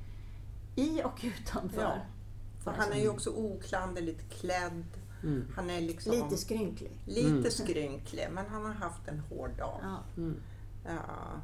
i 0.77 1.03
och 1.03 1.21
utanför. 1.23 1.83
Ja. 1.83 1.99
För 2.65 2.71
han 2.71 2.93
är 2.93 3.01
ju 3.01 3.09
också 3.09 3.31
oklanderligt 3.31 4.33
klädd. 4.41 4.85
Mm. 5.23 5.53
Han 5.57 5.71
är 5.71 5.81
liksom 5.81 6.13
lite 6.13 6.37
skrynklig. 6.37 6.99
Lite 7.05 7.29
mm. 7.29 7.51
skrynklig, 7.51 8.29
men 8.33 8.47
han 8.47 8.65
har 8.65 8.73
haft 8.73 9.09
en 9.09 9.19
hård 9.19 9.51
dag. 9.59 9.81
Ja. 9.83 9.99
Mm. 10.17 10.37
Uh, 10.87 11.39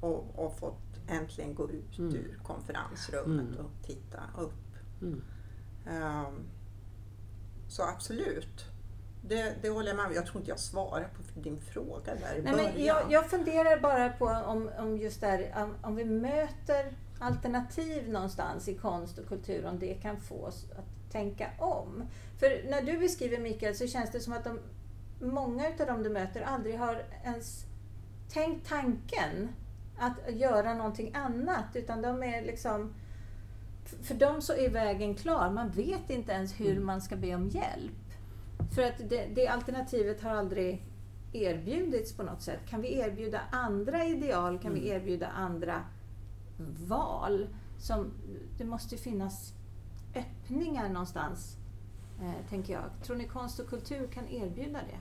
och, 0.00 0.44
och, 0.44 0.58
fått 0.58 1.00
äntligen 1.08 1.54
gå 1.54 1.70
ut 1.70 1.98
mm. 1.98 2.14
ur 2.14 2.38
konferensrummet 2.42 3.48
mm. 3.48 3.66
och 3.66 3.70
titta 3.86 4.20
upp. 4.38 4.52
Um, 5.00 6.46
så 7.68 7.82
absolut. 7.82 8.64
Det, 9.22 9.54
det 9.62 9.68
håller 9.68 9.88
jag 9.88 9.96
med 9.96 10.06
om. 10.06 10.14
Jag 10.14 10.26
tror 10.26 10.36
inte 10.36 10.50
jag 10.50 10.60
svarar 10.60 11.08
på 11.08 11.40
din 11.40 11.60
fråga 11.60 12.14
där 12.14 12.34
i 12.34 12.42
Nej, 12.42 12.52
början. 12.52 12.72
Men 12.74 12.84
jag, 12.84 13.12
jag 13.12 13.30
funderar 13.30 13.80
bara 13.80 14.08
på 14.08 14.26
om, 14.26 14.70
om 14.78 14.96
just 14.96 15.20
där, 15.20 15.54
om, 15.56 15.74
om 15.82 15.96
vi 15.96 16.04
möter 16.04 16.92
alternativ 17.18 18.08
någonstans 18.10 18.68
i 18.68 18.74
konst 18.74 19.18
och 19.18 19.28
kultur, 19.28 19.66
om 19.66 19.78
det 19.78 19.94
kan 19.94 20.20
få 20.20 20.46
oss 20.46 20.66
att 20.78 21.12
tänka 21.12 21.50
om. 21.58 22.04
För 22.38 22.70
när 22.70 22.82
du 22.82 22.98
beskriver 22.98 23.38
Mikael 23.38 23.76
så 23.76 23.86
känns 23.86 24.12
det 24.12 24.20
som 24.20 24.32
att 24.32 24.44
de, 24.44 24.58
många 25.20 25.66
av 25.80 25.86
dem 25.86 26.02
du 26.02 26.10
möter 26.10 26.42
aldrig 26.42 26.78
har 26.78 27.02
ens 27.24 27.64
tänkt 28.28 28.68
tanken 28.68 29.48
att 29.98 30.34
göra 30.34 30.74
någonting 30.74 31.14
annat, 31.14 31.66
utan 31.74 32.02
de 32.02 32.22
är 32.22 32.42
liksom 32.42 32.94
för 34.02 34.14
dem 34.14 34.42
så 34.42 34.52
är 34.52 34.70
vägen 34.70 35.14
klar. 35.14 35.50
Man 35.50 35.70
vet 35.70 36.10
inte 36.10 36.32
ens 36.32 36.60
hur 36.60 36.70
mm. 36.70 36.86
man 36.86 37.00
ska 37.00 37.16
be 37.16 37.34
om 37.34 37.48
hjälp. 37.48 37.92
För 38.74 38.82
att 38.82 39.08
det, 39.08 39.26
det, 39.34 39.48
alternativet 39.48 40.22
har 40.22 40.30
aldrig 40.30 40.82
erbjudits 41.32 42.16
på 42.16 42.22
något 42.22 42.42
sätt. 42.42 42.60
Kan 42.68 42.80
vi 42.80 42.98
erbjuda 42.98 43.40
andra 43.50 44.04
ideal? 44.04 44.58
Kan 44.58 44.70
mm. 44.70 44.84
vi 44.84 44.90
erbjuda 44.90 45.26
andra 45.26 45.82
val? 46.58 47.48
Som, 47.78 48.10
det 48.58 48.64
måste 48.64 48.96
finnas 48.96 49.52
öppningar 50.14 50.88
någonstans, 50.88 51.56
eh, 52.20 52.48
tänker 52.50 52.72
jag. 52.72 52.84
Tror 53.02 53.16
ni 53.16 53.24
konst 53.24 53.58
och 53.58 53.68
kultur 53.68 54.06
kan 54.06 54.28
erbjuda 54.28 54.78
det? 54.78 54.98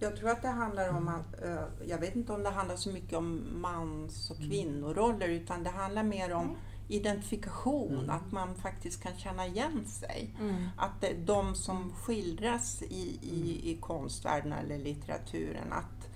Jag 0.00 0.16
tror 0.16 0.30
att 0.30 0.42
det 0.42 0.48
handlar 0.48 0.88
om 0.88 1.08
att, 1.08 1.42
eh, 1.42 1.64
jag 1.86 1.98
vet 1.98 2.16
inte 2.16 2.32
om 2.32 2.42
det 2.42 2.50
handlar 2.50 2.76
så 2.76 2.90
mycket 2.90 3.18
om 3.18 3.42
mans 3.60 4.30
och 4.30 4.36
mm. 4.36 4.50
kvinnoroller, 4.50 5.28
utan 5.28 5.62
det 5.62 5.70
handlar 5.70 6.02
mer 6.02 6.32
om 6.32 6.56
identifikation, 6.88 7.94
mm. 7.94 8.10
att 8.10 8.32
man 8.32 8.54
faktiskt 8.54 9.02
kan 9.02 9.16
känna 9.16 9.46
igen 9.46 9.86
sig. 9.86 10.36
Mm. 10.40 10.68
Att 10.76 11.00
det, 11.00 11.14
de 11.14 11.54
som 11.54 11.92
skildras 11.92 12.82
i, 12.82 13.18
i, 13.22 13.70
i 13.70 13.76
konstvärlden 13.80 14.52
eller 14.52 14.78
litteraturen, 14.78 15.72
att, 15.72 16.08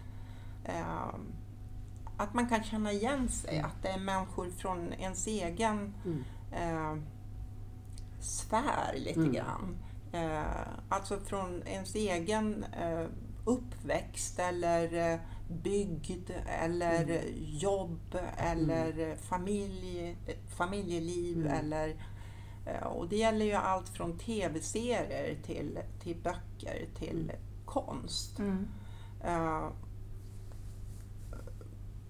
eh, 0.64 1.14
att 2.22 2.34
man 2.34 2.48
kan 2.48 2.64
känna 2.64 2.92
igen 2.92 3.28
sig, 3.28 3.54
mm. 3.54 3.66
att 3.66 3.82
det 3.82 3.88
är 3.88 3.98
människor 3.98 4.50
från 4.50 4.92
ens 4.92 5.26
egen 5.26 5.94
mm. 6.04 6.24
eh, 6.52 7.02
sfär 8.20 8.94
lite 8.96 9.20
mm. 9.20 9.32
grann. 9.32 9.76
Eh, 10.12 10.68
alltså 10.88 11.20
från 11.20 11.62
ens 11.66 11.94
egen 11.94 12.64
eh, 12.64 13.06
uppväxt 13.44 14.38
eller 14.38 15.12
eh, 15.12 15.20
bygd 15.48 16.30
eller 16.46 17.02
mm. 17.02 17.22
jobb 17.36 18.18
eller 18.36 18.92
mm. 18.92 19.18
familj, 19.18 20.16
familjeliv 20.56 21.46
mm. 21.46 21.52
eller 21.52 21.96
eh, 22.66 22.86
och 22.86 23.08
det 23.08 23.16
gäller 23.16 23.44
ju 23.44 23.52
allt 23.52 23.88
från 23.88 24.18
tv-serier 24.18 25.36
till, 25.42 25.78
till 26.02 26.16
böcker 26.16 26.86
till 26.98 27.30
mm. 27.30 27.36
konst. 27.64 28.40
Uh, 29.24 29.68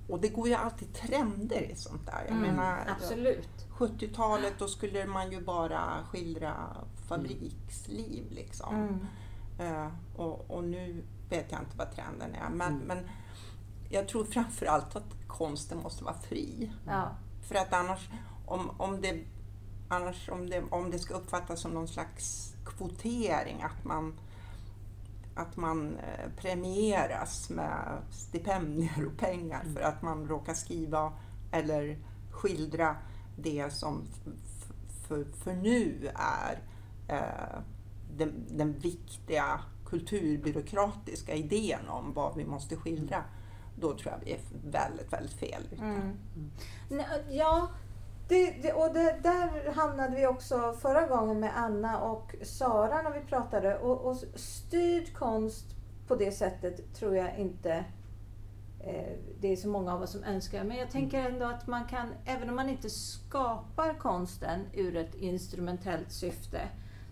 och 0.09 0.21
det 0.21 0.29
går 0.29 0.49
ju 0.49 0.55
alltid 0.55 0.95
trender 0.95 1.63
i 1.63 1.75
sånt 1.77 2.07
där. 2.07 2.25
Jag 2.29 2.37
mm, 2.37 2.43
menar, 2.43 2.87
absolut. 2.89 3.67
70-talet 3.79 4.55
då 4.59 4.69
skulle 4.69 5.07
man 5.07 5.33
ju 5.33 5.41
bara 5.41 6.05
skildra 6.11 6.55
fabriksliv 7.09 8.31
liksom. 8.31 8.75
Mm. 8.75 9.07
Uh, 9.61 9.89
och, 10.17 10.51
och, 10.51 10.65
nu 10.65 11.05
vet 11.29 11.53
jag 11.53 11.61
inte 11.61 11.77
vad 11.77 11.95
trenden 11.95 12.35
är. 12.35 12.51
Men, 12.51 12.73
mm. 12.73 12.87
men 12.87 13.09
jag 13.89 14.09
tror 14.09 14.25
framförallt 14.25 14.97
att 14.97 15.27
konsten 15.27 15.79
måste 15.79 16.05
vara 16.05 16.15
fri. 16.15 16.73
Ja. 16.87 17.09
För 17.43 17.55
att 17.55 17.73
annars, 17.73 18.09
om, 18.47 18.71
om, 18.77 19.01
det, 19.01 19.25
annars 19.89 20.29
om, 20.29 20.51
det, 20.51 20.63
om 20.71 20.91
det 20.91 20.99
ska 20.99 21.15
uppfattas 21.15 21.61
som 21.61 21.71
någon 21.71 21.89
slags 21.89 22.55
kvotering, 22.65 23.63
att 23.63 23.85
man, 23.85 24.19
att 25.35 25.57
man 25.57 25.97
eh, 25.97 26.31
premieras 26.37 27.51
med 27.51 27.99
stipendier 28.11 29.07
och 29.07 29.19
pengar 29.19 29.61
mm. 29.61 29.75
för 29.75 29.83
att 29.83 30.03
man 30.03 30.29
råkar 30.29 30.55
skriva 30.55 31.13
eller 31.51 31.99
skildra 32.31 32.97
det 33.37 33.73
som 33.73 34.03
för, 35.09 35.25
för 35.25 35.53
nu 35.53 36.11
är 36.15 36.63
eh, 37.09 37.61
den, 38.17 38.47
den 38.51 38.79
viktiga 38.79 39.61
kulturbyråkratiska 39.87 41.35
idén 41.35 41.89
om 41.89 42.13
vad 42.13 42.37
vi 42.37 42.45
måste 42.45 42.77
skildra 42.77 43.25
då 43.77 43.99
tror 43.99 44.13
jag 44.13 44.21
vi 44.25 44.33
är 44.33 44.41
väldigt, 44.71 45.13
väldigt 45.13 45.33
fel 45.33 45.63
ute. 45.73 45.83
Mm. 45.83 46.17
Ja, 47.31 47.69
det, 48.29 48.51
det, 48.63 48.73
och 48.73 48.95
det, 48.95 49.17
där 49.23 49.73
hamnade 49.75 50.17
vi 50.17 50.27
också 50.27 50.73
förra 50.81 51.07
gången 51.07 51.41
med 51.41 51.53
Anna 51.59 52.01
och 52.01 52.35
Sara 52.43 53.03
när 53.03 53.11
vi 53.11 53.21
pratade. 53.21 53.79
Och, 53.79 54.01
och 54.11 54.17
styrd 54.35 55.15
konst 55.15 55.65
på 56.09 56.15
det 56.17 56.33
sättet 56.33 56.95
tror 56.95 57.17
jag 57.17 57.39
inte 57.39 57.85
eh, 58.81 59.13
det 59.41 59.49
är 59.53 59.57
så 59.57 59.69
många 59.69 59.95
av 59.95 60.03
oss 60.03 60.13
som 60.13 60.25
önskar. 60.25 60.65
Men 60.65 60.77
jag 60.77 60.91
tänker 60.91 61.19
ändå 61.31 61.47
att 61.47 61.67
man 61.67 61.85
kan, 61.85 62.09
även 62.25 62.49
om 62.49 62.57
man 62.57 62.69
inte 62.69 62.91
skapar 62.91 63.95
konsten 63.95 64.61
ur 64.73 64.97
ett 64.97 65.15
instrumentellt 65.15 66.13
syfte, 66.13 66.61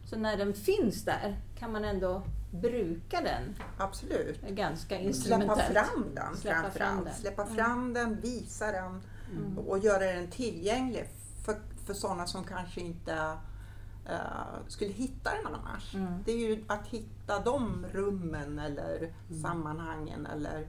Så 0.05 0.16
när 0.18 0.37
den 0.37 0.55
finns 0.55 1.05
där 1.05 1.37
kan 1.59 1.73
man 1.73 1.85
ändå 1.85 2.23
bruka 2.53 3.20
den 3.20 3.57
Absolut. 3.79 4.40
ganska 4.49 4.88
Släppa 4.88 5.05
instrumentellt. 5.05 5.61
fram 5.62 6.14
den 6.14 6.37
Släppa 6.37 6.70
fram 6.70 7.05
den. 7.05 7.14
Släppa 7.14 7.42
Mm. 7.42 7.55
fram 7.55 7.92
den, 7.92 8.20
visa 8.20 8.73
den 8.73 9.03
Mm. 9.33 9.59
och 9.59 9.79
göra 9.79 10.05
den 10.12 10.29
tillgänglig 10.31 11.05
för, 11.45 11.57
för 11.87 11.95
sådana 11.95 12.27
som 12.27 12.45
kanske 12.45 12.81
inte 12.81 13.14
eh, 14.09 14.66
skulle 14.69 14.93
hitta 14.93 15.31
den 15.35 15.55
annars. 15.55 15.95
Mm. 15.95 16.12
Det 16.25 16.33
är 16.33 16.37
ju 16.37 16.64
att 16.66 16.87
hitta 16.87 17.38
de 17.38 17.87
rummen 17.93 18.59
eller 18.59 19.12
sammanhangen 19.43 20.27
eller 20.27 20.61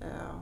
eh, 0.00 0.40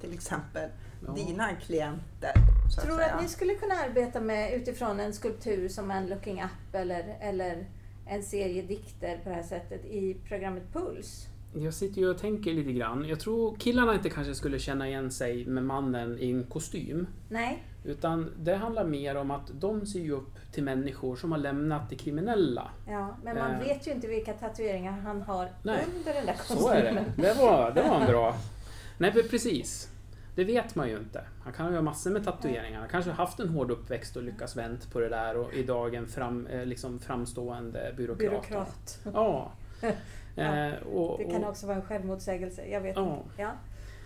till 0.00 0.12
exempel 0.14 0.70
Ja. 1.06 1.12
dina 1.12 1.54
klienter. 1.54 2.32
Tror 2.32 2.92
att 2.92 2.98
du 2.98 3.04
säga. 3.04 3.14
att 3.14 3.22
ni 3.22 3.28
skulle 3.28 3.54
kunna 3.54 3.74
arbeta 3.74 4.20
med 4.20 4.52
utifrån 4.54 5.00
en 5.00 5.12
skulptur 5.14 5.68
som 5.68 5.90
en 5.90 6.06
Looking 6.06 6.42
Up 6.42 6.74
eller, 6.74 7.16
eller 7.20 7.66
en 8.06 8.22
serie 8.22 8.62
dikter 8.62 9.18
på 9.18 9.28
det 9.28 9.34
här 9.34 9.42
sättet 9.42 9.84
i 9.84 10.16
programmet 10.28 10.72
Puls? 10.72 11.26
Jag 11.58 11.74
sitter 11.74 12.00
ju 12.00 12.10
och 12.10 12.18
tänker 12.18 12.52
lite 12.52 12.72
grann. 12.72 13.04
Jag 13.08 13.20
tror 13.20 13.56
killarna 13.56 13.94
inte 13.94 14.10
kanske 14.10 14.34
skulle 14.34 14.58
känna 14.58 14.88
igen 14.88 15.10
sig 15.10 15.46
med 15.46 15.64
mannen 15.64 16.18
i 16.18 16.30
en 16.30 16.44
kostym. 16.44 17.06
Nej? 17.28 17.62
Utan 17.84 18.32
det 18.38 18.54
handlar 18.54 18.84
mer 18.84 19.14
om 19.16 19.30
att 19.30 19.50
de 19.60 19.86
ser 19.86 20.00
ju 20.00 20.12
upp 20.12 20.52
till 20.52 20.62
människor 20.64 21.16
som 21.16 21.32
har 21.32 21.38
lämnat 21.38 21.90
det 21.90 21.96
kriminella. 21.96 22.70
Ja, 22.88 23.16
men 23.24 23.36
man 23.38 23.50
Eh. 23.50 23.58
vet 23.60 23.86
ju 23.86 23.92
inte 23.92 24.06
vilka 24.08 24.32
tatueringar 24.32 24.92
han 24.92 25.22
har 25.22 25.48
Nej, 25.62 25.84
under 25.98 26.14
den 26.14 26.26
där 26.26 26.34
kostymen. 26.34 26.62
Så 26.62 26.68
är 26.68 26.82
det. 26.82 27.04
Det 27.16 27.34
var, 27.40 27.70
det 27.74 27.82
var 27.82 28.00
en 28.00 28.06
bra... 28.06 28.36
Nej, 28.98 29.12
men 29.14 29.28
precis. 29.30 29.88
Det 30.36 30.44
vet 30.44 30.74
man 30.74 30.88
ju 30.88 30.96
inte. 30.98 31.24
Han 31.44 31.52
kan 31.52 31.66
ju 31.68 31.74
ha 31.74 31.82
massor 31.82 32.10
med 32.10 32.24
tatueringar. 32.24 32.80
Han 32.80 32.88
kanske 32.88 33.10
har 33.10 33.16
haft 33.16 33.40
en 33.40 33.48
hård 33.48 33.70
uppväxt 33.70 34.16
och 34.16 34.22
lyckats 34.22 34.56
vänt 34.56 34.92
på 34.92 35.00
det 35.00 35.08
där 35.08 35.36
och 35.36 35.54
idag 35.54 35.94
en 35.94 36.06
fram, 36.06 36.46
eh, 36.46 36.66
liksom 36.66 36.98
framstående 36.98 37.94
byråkrat. 37.96 38.18
Byråkrat. 38.30 38.98
Ja. 39.14 39.52
Ja, 40.36 40.42
Eh, 40.66 40.74
och, 40.86 41.18
Det 41.18 41.24
kan 41.24 41.44
också 41.44 41.66
vara 41.66 41.76
en 41.76 41.82
självmotsägelse. 41.82 42.66
Jag 42.66 42.80
vet 42.80 42.96
Ja. 42.96 43.16
inte. 43.16 43.42
Ja. 43.42 43.50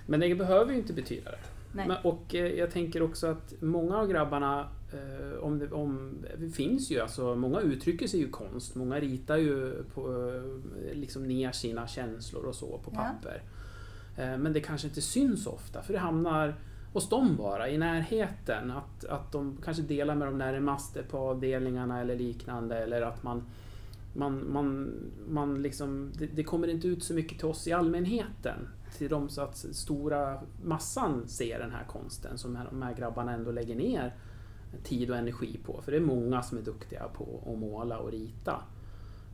men 0.06 0.20
det 0.20 0.34
behöver 0.34 0.72
ju 0.72 0.78
inte 0.78 0.92
betyda 0.92 1.30
det. 1.30 1.38
Men, 1.72 1.90
och 2.04 2.34
eh, 2.34 2.46
jag 2.46 2.70
tänker 2.70 3.02
också 3.02 3.26
att 3.26 3.54
många 3.60 3.98
av 3.98 4.08
grabbarna, 4.08 4.68
eh, 4.92 5.38
om 5.38 5.58
det, 5.58 5.70
om, 5.72 6.18
det 6.38 6.48
finns 6.48 6.90
ju 6.90 7.00
alltså, 7.00 7.34
många 7.34 7.60
uttrycker 7.60 8.06
sig 8.06 8.20
ju 8.20 8.28
konst. 8.28 8.74
Många 8.74 9.00
ritar 9.00 9.36
ju 9.36 9.82
på, 9.94 10.32
liksom 10.92 11.28
ner 11.28 11.52
sina 11.52 11.86
känslor 11.88 12.44
och 12.44 12.54
så 12.54 12.66
på 12.78 12.90
Ja. 12.94 12.98
papper. 12.98 13.42
Eh, 14.16 14.38
men 14.38 14.52
det 14.52 14.60
kanske 14.60 14.88
inte 14.88 15.00
syns 15.00 15.46
ofta, 15.46 15.82
för 15.82 15.92
det 15.92 15.98
hamnar 15.98 16.54
hos 16.92 17.08
dem 17.08 17.36
bara, 17.36 17.68
i 17.68 17.78
närheten. 17.78 18.70
Att, 18.70 19.04
att 19.04 19.32
de 19.32 19.58
kanske 19.64 19.82
delar 19.82 20.14
med 20.14 20.28
de 20.28 20.38
närmaste 20.38 21.02
på 21.02 21.18
avdelningarna 21.18 22.00
eller 22.00 22.16
liknande. 22.16 22.78
Eller 22.78 23.02
att 23.02 23.22
man, 23.22 23.42
man, 24.18 24.52
man, 24.52 24.94
man 25.28 25.62
liksom, 25.62 26.12
det, 26.18 26.26
det 26.26 26.44
kommer 26.44 26.68
inte 26.68 26.88
ut 26.88 27.02
så 27.02 27.14
mycket 27.14 27.38
till 27.38 27.48
oss 27.48 27.66
i 27.66 27.72
allmänheten. 27.72 28.68
Till 28.98 29.08
de 29.08 29.28
så 29.28 29.42
att 29.42 29.56
stora 29.56 30.40
massan 30.64 31.28
ser 31.28 31.58
den 31.58 31.70
här 31.70 31.84
konsten 31.84 32.38
som 32.38 32.58
de 32.70 32.82
här 32.82 32.94
grabbarna 32.94 33.32
ändå 33.32 33.50
lägger 33.50 33.76
ner 33.76 34.14
tid 34.84 35.10
och 35.10 35.16
energi 35.16 35.60
på. 35.64 35.82
För 35.82 35.92
det 35.92 35.98
är 35.98 36.02
många 36.02 36.42
som 36.42 36.58
är 36.58 36.62
duktiga 36.62 37.08
på 37.08 37.52
att 37.52 37.58
måla 37.58 37.98
och 37.98 38.10
rita 38.10 38.62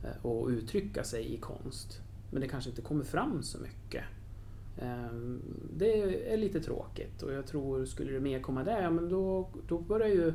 eh, 0.03 0.25
och 0.25 0.47
uttrycka 0.47 1.03
sig 1.03 1.33
i 1.33 1.37
konst. 1.37 2.01
Men 2.31 2.41
det 2.41 2.47
kanske 2.47 2.69
inte 2.69 2.81
kommer 2.81 3.03
fram 3.03 3.43
så 3.43 3.57
mycket. 3.59 4.03
Ehm, 4.81 5.41
det 5.77 6.01
är 6.33 6.37
lite 6.37 6.59
tråkigt 6.59 7.21
och 7.21 7.33
jag 7.33 7.47
tror, 7.47 7.85
skulle 7.85 8.11
det 8.11 8.19
mer 8.19 8.39
komma 8.39 8.63
där, 8.63 8.81
ja, 8.81 8.89
men 8.89 9.09
då, 9.09 9.49
då 9.67 9.79
börjar 9.79 10.07
ju 10.07 10.33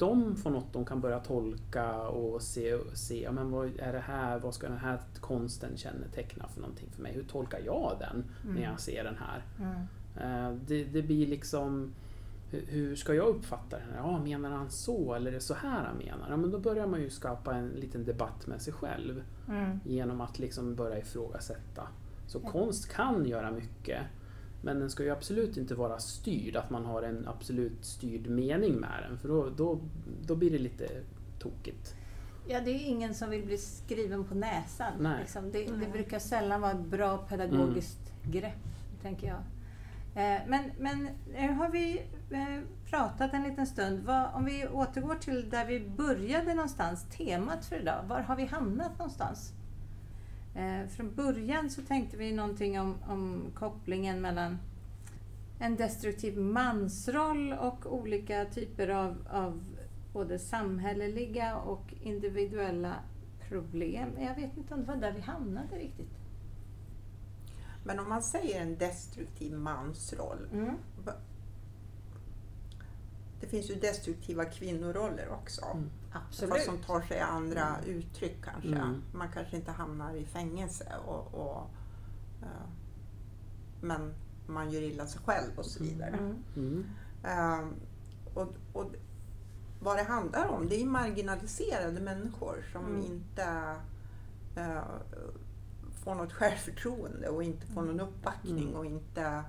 de 0.00 0.36
få 0.36 0.50
något 0.50 0.72
de 0.72 0.84
kan 0.84 1.00
börja 1.00 1.18
tolka 1.20 1.98
och 2.00 2.42
se, 2.42 2.78
se 2.94 3.22
ja, 3.22 3.32
men 3.32 3.50
vad 3.50 3.80
är 3.80 3.92
det 3.92 3.98
här, 4.06 4.38
vad 4.38 4.54
ska 4.54 4.68
den 4.68 4.78
här 4.78 4.98
konsten 5.20 5.76
känneteckna 5.76 6.48
för 6.48 6.60
någonting 6.60 6.88
för 6.90 7.02
mig? 7.02 7.12
Hur 7.12 7.24
tolkar 7.24 7.60
jag 7.66 7.96
den 8.00 8.24
när 8.54 8.62
jag 8.62 8.80
ser 8.80 9.04
den 9.04 9.16
här? 9.16 9.42
Mm. 9.58 9.76
Eh, 10.16 10.58
Det, 10.66 10.84
det 10.84 11.02
blir 11.02 11.26
liksom 11.26 11.92
hur- 12.50 12.66
hur 12.68 12.96
ska 12.96 13.14
jag 13.14 13.26
uppfatta 13.26 13.76
den? 13.78 13.88
Ja, 13.96 14.18
menar 14.24 14.50
han 14.50 14.70
så 14.70 15.14
eller 15.14 15.30
är 15.30 15.34
det 15.34 15.40
så 15.40 15.54
här 15.54 15.84
han 15.84 15.96
menar? 15.96 16.26
Ja, 16.30 16.36
men 16.36 16.50
då 16.50 16.58
börjar 16.58 16.86
man 16.86 17.00
ju 17.02 17.10
skapa 17.10 17.54
en 17.54 17.68
liten 17.68 18.04
debatt 18.04 18.46
med 18.46 18.62
sig 18.62 18.72
själv 18.72 19.22
Mm. 19.48 19.80
genom 19.84 20.20
att 20.20 20.38
liksom 20.38 20.74
börja 20.74 20.98
ifrågasätta. 20.98 21.88
Så 22.26 22.40
konst 22.40 22.88
kan 22.92 23.26
göra 23.26 23.50
mycket 23.50 24.02
men 24.62 24.80
den 24.80 24.90
ska 24.90 25.02
ju 25.02 25.10
absolut 25.10 25.56
inte 25.56 25.74
vara 25.74 25.98
styrd, 25.98 26.56
att 26.56 26.70
man 26.70 26.84
har 26.84 27.02
en 27.02 27.28
absolut 27.28 27.84
styrd 27.84 28.26
mening 28.26 28.74
med 28.76 29.04
den 29.08 29.18
för 29.18 29.28
då, 29.28 29.50
då, 29.56 29.80
då 30.26 30.36
blir 30.36 30.50
det 30.50 30.58
lite 30.58 30.88
tokigt. 31.38 31.94
Ja, 32.48 32.60
det 32.60 32.70
är 32.70 32.86
ingen 32.86 33.14
som 33.14 33.30
vill 33.30 33.44
bli 33.44 33.58
skriven 33.58 34.24
på 34.24 34.34
näsan. 34.34 34.92
Nej. 35.00 35.20
Liksom. 35.20 35.50
Det, 35.50 35.64
det 35.64 35.92
brukar 35.92 36.18
sällan 36.18 36.60
vara 36.60 36.72
ett 36.72 36.86
bra 36.86 37.18
pedagogiskt 37.18 38.12
grepp, 38.24 38.66
tänker 39.02 39.26
jag. 39.26 39.38
Eh, 40.14 40.40
Men, 40.48 40.70
men 40.78 41.08
nu 41.32 41.52
har 41.52 41.68
vi 41.68 42.02
eh, 42.30 42.60
pratat 42.90 43.34
en 43.34 43.42
liten 43.42 43.66
stund. 43.66 44.00
Vad, 44.00 44.34
om 44.34 44.44
vi 44.44 44.68
återgår 44.68 45.14
till 45.14 45.50
där 45.50 45.66
vi 45.66 45.88
började 45.88 46.54
någonstans, 46.54 47.06
temat 47.16 47.64
för 47.64 47.76
idag. 47.80 48.04
Var 48.08 48.20
har 48.20 48.36
vi 48.36 48.44
hamnat 48.44 48.98
någonstans? 48.98 49.52
Eh, 50.54 50.86
Från 50.88 51.14
början 51.14 51.70
så 51.70 51.82
tänkte 51.82 52.16
vi 52.16 52.32
någonting 52.32 52.80
om, 52.80 52.94
om 53.08 53.42
kopplingen 53.54 54.20
mellan 54.20 54.58
en 55.58 55.76
destruktiv 55.76 56.38
mansroll 56.38 57.52
och 57.52 57.94
olika 57.94 58.44
typer 58.44 58.88
av, 58.88 59.16
av 59.30 59.64
både 60.12 60.38
samhälleliga 60.38 61.56
och 61.56 61.94
individuella 62.02 62.94
problem. 63.48 64.08
Jag 64.20 64.34
vet 64.34 64.56
inte 64.56 64.74
om 64.74 64.80
det 64.80 64.86
var 64.86 64.96
där 64.96 65.12
vi 65.12 65.20
hamnade 65.20 65.76
riktigt. 65.76 66.10
Men 67.84 67.98
om 67.98 68.08
man 68.08 68.22
säger 68.22 68.60
en 68.62 68.78
destruktiv 68.78 69.52
mansroll, 69.58 70.48
Mm. 70.52 70.74
det 73.40 73.46
finns 73.46 73.70
ju 73.70 73.74
destruktiva 73.74 74.44
kvinnoroller 74.44 75.28
också. 75.28 75.64
Mm. 75.74 75.90
Absolut. 76.12 76.52
Fast 76.54 76.64
som 76.66 76.78
tar 76.78 77.00
sig 77.00 77.20
andra 77.20 77.76
uttryck 77.86 78.36
kanske. 78.44 78.68
Mm. 78.76 79.02
Man 79.12 79.28
kanske 79.32 79.56
inte 79.56 79.70
hamnar 79.70 80.14
i 80.14 80.24
fängelse 80.24 80.92
och, 81.06 81.34
och 81.34 81.70
eh, 82.42 82.68
men 83.80 84.14
man 84.46 84.70
gör 84.70 84.82
illa 84.82 85.06
sig 85.06 85.20
själv 85.24 85.58
och 85.58 85.66
så 85.66 85.82
vidare. 85.84 86.10
Mm. 86.16 86.36
Mm. 86.56 86.84
Ehm, 87.24 87.74
och, 88.34 88.54
och 88.72 88.92
vad 89.80 89.96
det 89.96 90.02
handlar 90.02 90.48
om, 90.48 90.68
det 90.68 90.82
är 90.82 90.86
marginaliserade 90.86 92.00
människor 92.00 92.64
som 92.72 92.84
Mm. 92.86 93.04
inte 93.04 93.76
eh, 94.56 94.82
får 96.04 96.14
något 96.14 96.32
självförtroende 96.32 97.28
och 97.28 97.42
inte 97.42 97.66
får 97.66 97.82
någon 97.82 98.00
uppbackning 98.00 98.62
Mm. 98.68 98.74
och 98.74 98.86
inte, 98.86 99.42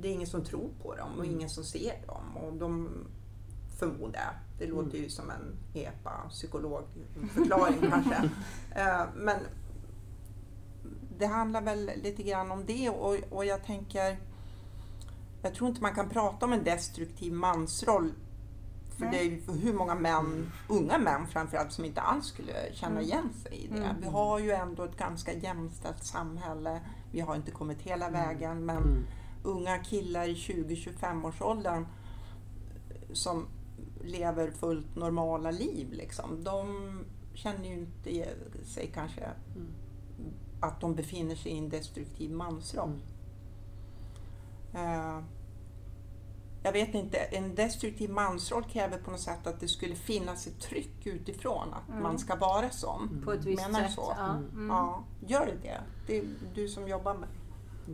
det 0.00 0.08
är 0.08 0.12
ingen 0.12 0.26
som 0.26 0.44
tror 0.44 0.70
på 0.82 0.94
dem 0.96 1.08
och 1.18 1.24
Mm. 1.24 1.36
ingen 1.36 1.50
som 1.50 1.64
ser 1.64 2.06
dem. 2.06 2.36
Och 2.36 2.52
de 2.56 2.88
förmodar 3.78 4.40
det 4.60 4.66
Mm. 4.66 4.76
låter 4.84 4.98
ju 4.98 5.08
som 5.08 5.30
en 5.30 5.56
EPA 5.74 6.26
psykologförklaring 6.30 7.78
kanske. 7.90 8.30
Eh, 8.76 9.02
men 9.16 9.36
det 11.18 11.26
handlar 11.26 11.62
väl 11.62 11.90
lite 12.02 12.22
grann 12.22 12.50
om 12.50 12.64
det 12.66 12.90
och, 12.90 13.16
och 13.30 13.44
jag 13.44 13.64
tänker 13.64 14.16
jag 15.42 15.54
tror 15.54 15.68
inte 15.70 15.82
man 15.82 15.94
kan 15.94 16.08
prata 16.08 16.46
om 16.46 16.52
en 16.52 16.64
destruktiv 16.64 17.32
mansroll 17.32 18.12
för 18.98 19.04
Nej. 19.04 19.10
det 19.12 19.18
är 19.20 19.24
ju 19.24 19.40
för 19.40 19.52
hur 19.52 19.74
många 19.74 19.94
män, 19.94 20.52
unga 20.68 20.98
män 20.98 21.26
framförallt, 21.26 21.72
som 21.72 21.84
inte 21.84 22.00
alls 22.00 22.26
skulle 22.26 22.52
känna 22.72 22.92
Mm. 22.92 23.04
igen 23.04 23.30
sig 23.42 23.56
i 23.64 23.66
det. 23.66 23.76
Mm. 23.76 23.96
Vi 24.00 24.06
har 24.06 24.38
ju 24.38 24.50
ändå 24.50 24.84
ett 24.84 24.96
ganska 24.96 25.32
jämställt 25.32 26.04
samhälle. 26.04 26.80
Vi 27.12 27.20
har 27.20 27.36
inte 27.36 27.50
kommit 27.50 27.82
hela 27.82 28.10
vägen 28.10 28.64
men 28.64 28.76
Mm. 28.76 29.04
unga 29.42 29.78
killar 29.78 30.28
i 30.28 30.34
20-25 30.34 31.24
års 31.26 31.42
åldern 31.42 31.86
som 33.12 33.46
lever 34.04 34.50
fullt 34.50 34.96
normala 34.96 35.50
liv 35.50 35.92
liksom, 35.92 36.44
de 36.44 36.76
känner 37.34 37.68
ju 37.68 37.74
inte 37.74 38.26
sig 38.64 38.90
kanske 38.94 39.20
Mm. 39.56 39.68
att 40.60 40.80
de 40.80 40.94
befinner 40.94 41.34
sig 41.34 41.52
i 41.52 41.58
en 41.58 41.68
destruktiv 41.68 42.30
mansroll. 42.30 42.98
Eh, 44.74 45.20
jag 46.62 46.72
vet 46.72 46.94
inte, 46.94 47.18
en 47.18 47.54
destruktiv 47.54 48.10
mansroll 48.10 48.64
kräver 48.64 48.98
på 48.98 49.10
något 49.10 49.20
sätt 49.20 49.46
att 49.46 49.60
det 49.60 49.68
skulle 49.68 49.94
finnas 49.94 50.46
ett 50.46 50.60
tryck 50.60 51.06
utifrån 51.06 51.74
att 51.74 51.88
Mm. 51.88 52.02
man 52.02 52.18
ska 52.18 52.36
vara 52.36 52.70
som. 52.70 53.22
På 53.24 53.32
ett 53.32 53.44
visst 53.44 53.62
Menar 53.68 53.80
sätt. 53.84 53.92
så? 53.92 54.14
Ja. 54.18 54.30
Mm. 54.30 54.44
Mm. 54.54 54.68
Ja, 54.68 55.04
gör 55.26 55.46
det 55.46 55.56
det? 55.68 55.80
Det 56.06 56.18
är 56.18 56.24
du 56.54 56.68
som 56.68 56.88
jobbar 56.88 57.14
med 57.14 57.28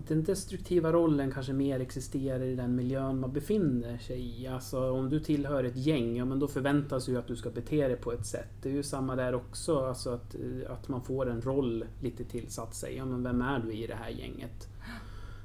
den 0.09 0.25
destruktiva 0.25 0.93
rollen 0.93 1.33
kanske 1.33 1.53
mer 1.53 1.81
existerar 1.81 2.43
i 2.43 2.57
den 2.57 2.77
miljön 2.77 3.21
man 3.21 3.33
befinner 3.33 3.99
sig 3.99 4.43
i. 4.43 4.47
Alltså 4.47 4.91
om 4.91 5.11
du 5.11 5.21
tillhör 5.21 5.65
ett 5.65 5.77
gäng, 5.77 6.17
ja 6.17 6.25
men 6.25 6.39
då 6.39 6.49
förväntas 6.49 7.09
ju 7.09 7.19
att 7.19 7.27
du 7.27 7.37
ska 7.37 7.51
bete 7.51 7.89
dig 7.89 7.97
på 7.97 8.13
ett 8.13 8.27
sätt. 8.27 8.49
Det 8.63 8.69
är 8.69 8.73
ju 8.73 8.83
samma 8.83 9.17
där 9.17 9.35
också, 9.35 9.79
alltså 9.79 10.11
att, 10.11 10.35
eh, 10.35 10.73
att 10.73 10.89
man 10.89 11.03
får 11.03 11.31
en 11.31 11.43
roll 11.43 11.85
lite 12.01 12.25
tillsatt 12.25 12.75
sig. 12.75 12.97
Ja 12.97 13.05
men 13.05 13.23
vem 13.23 13.43
är 13.43 13.59
du 13.59 13.73
i 13.73 13.87
det 13.87 13.95
här 13.95 14.11
gänget? 14.11 14.69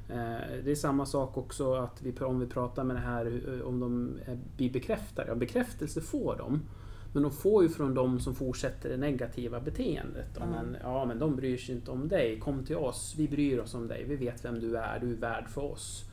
Eh, 0.10 0.64
det 0.64 0.72
är 0.72 0.76
samma 0.76 1.06
sak 1.06 1.38
också 1.38 1.74
att 1.74 2.02
vi, 2.02 2.14
om 2.20 2.40
vi 2.40 2.46
pratar 2.46 2.84
med 2.84 2.96
det 2.96 3.00
här 3.00 3.42
eh, 3.48 3.68
om 3.68 3.80
de 3.80 4.20
blir 4.58 4.72
bekräftade. 4.72 5.28
Ja, 5.28 5.36
bekräftelse 5.36 6.02
får 6.02 6.36
de. 6.38 6.62
Men 7.14 7.24
de 7.24 7.32
får 7.32 7.64
ju 7.64 7.70
från 7.70 7.94
de 7.94 8.20
som 8.20 8.36
fortsätter 8.36 8.90
det 8.90 8.98
negativa 8.98 9.60
beteendet. 9.60 10.38
Mm. 10.38 10.50
Men, 10.50 10.78
ja, 10.84 11.06
men 11.06 11.20
de 11.20 11.36
bryr 11.36 11.58
sig 11.58 11.76
inte 11.76 11.92
om 11.92 12.08
dig. 12.08 12.40
Kom 12.40 12.66
till 12.66 12.76
oss, 12.76 13.16
vi 13.18 13.28
bryr 13.28 13.60
oss 13.60 13.74
om 13.74 13.88
dig. 13.88 14.06
Vi 14.08 14.16
vet 14.16 14.46
vem 14.46 14.60
du 14.60 14.78
är, 14.78 15.00
du 15.00 15.12
är 15.12 15.16
värd 15.16 15.48
för 15.50 15.62
oss. 15.62 16.06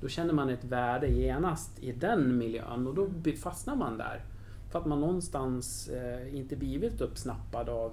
Då 0.00 0.08
känner 0.08 0.34
man 0.34 0.48
ett 0.48 0.64
värde 0.64 1.08
genast 1.08 1.78
i 1.78 1.92
den 1.92 2.38
miljön 2.38 2.86
och 2.86 2.94
då 2.94 3.08
fastnar 3.42 3.76
man 3.76 3.98
där. 3.98 4.24
För 4.70 4.78
att 4.78 4.86
man 4.86 5.00
någonstans 5.00 5.88
eh, 5.88 6.36
inte 6.36 6.56
blivit 6.56 7.00
uppsnappad 7.00 7.68
av, 7.68 7.92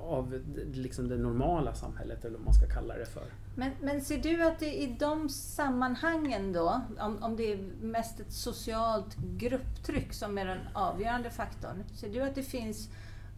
av 0.00 0.42
liksom 0.72 1.08
det 1.08 1.18
normala 1.18 1.74
samhället, 1.74 2.24
eller 2.24 2.36
vad 2.36 2.44
man 2.44 2.54
ska 2.54 2.66
kalla 2.66 2.94
det 2.94 3.06
för. 3.06 3.24
Men, 3.56 3.70
men 3.82 4.00
ser 4.00 4.18
du 4.18 4.42
att 4.42 4.58
det 4.58 4.82
i 4.82 4.96
de 4.98 5.28
sammanhangen 5.28 6.52
då, 6.52 6.80
om, 7.00 7.22
om 7.22 7.36
det 7.36 7.52
är 7.52 7.56
mest 7.80 8.20
ett 8.20 8.32
socialt 8.32 9.16
grupptryck 9.16 10.12
som 10.12 10.38
är 10.38 10.44
den 10.44 10.58
avgörande 10.72 11.30
faktorn, 11.30 11.84
ser 11.94 12.08
du 12.08 12.20
att 12.20 12.34
det 12.34 12.42
finns 12.42 12.88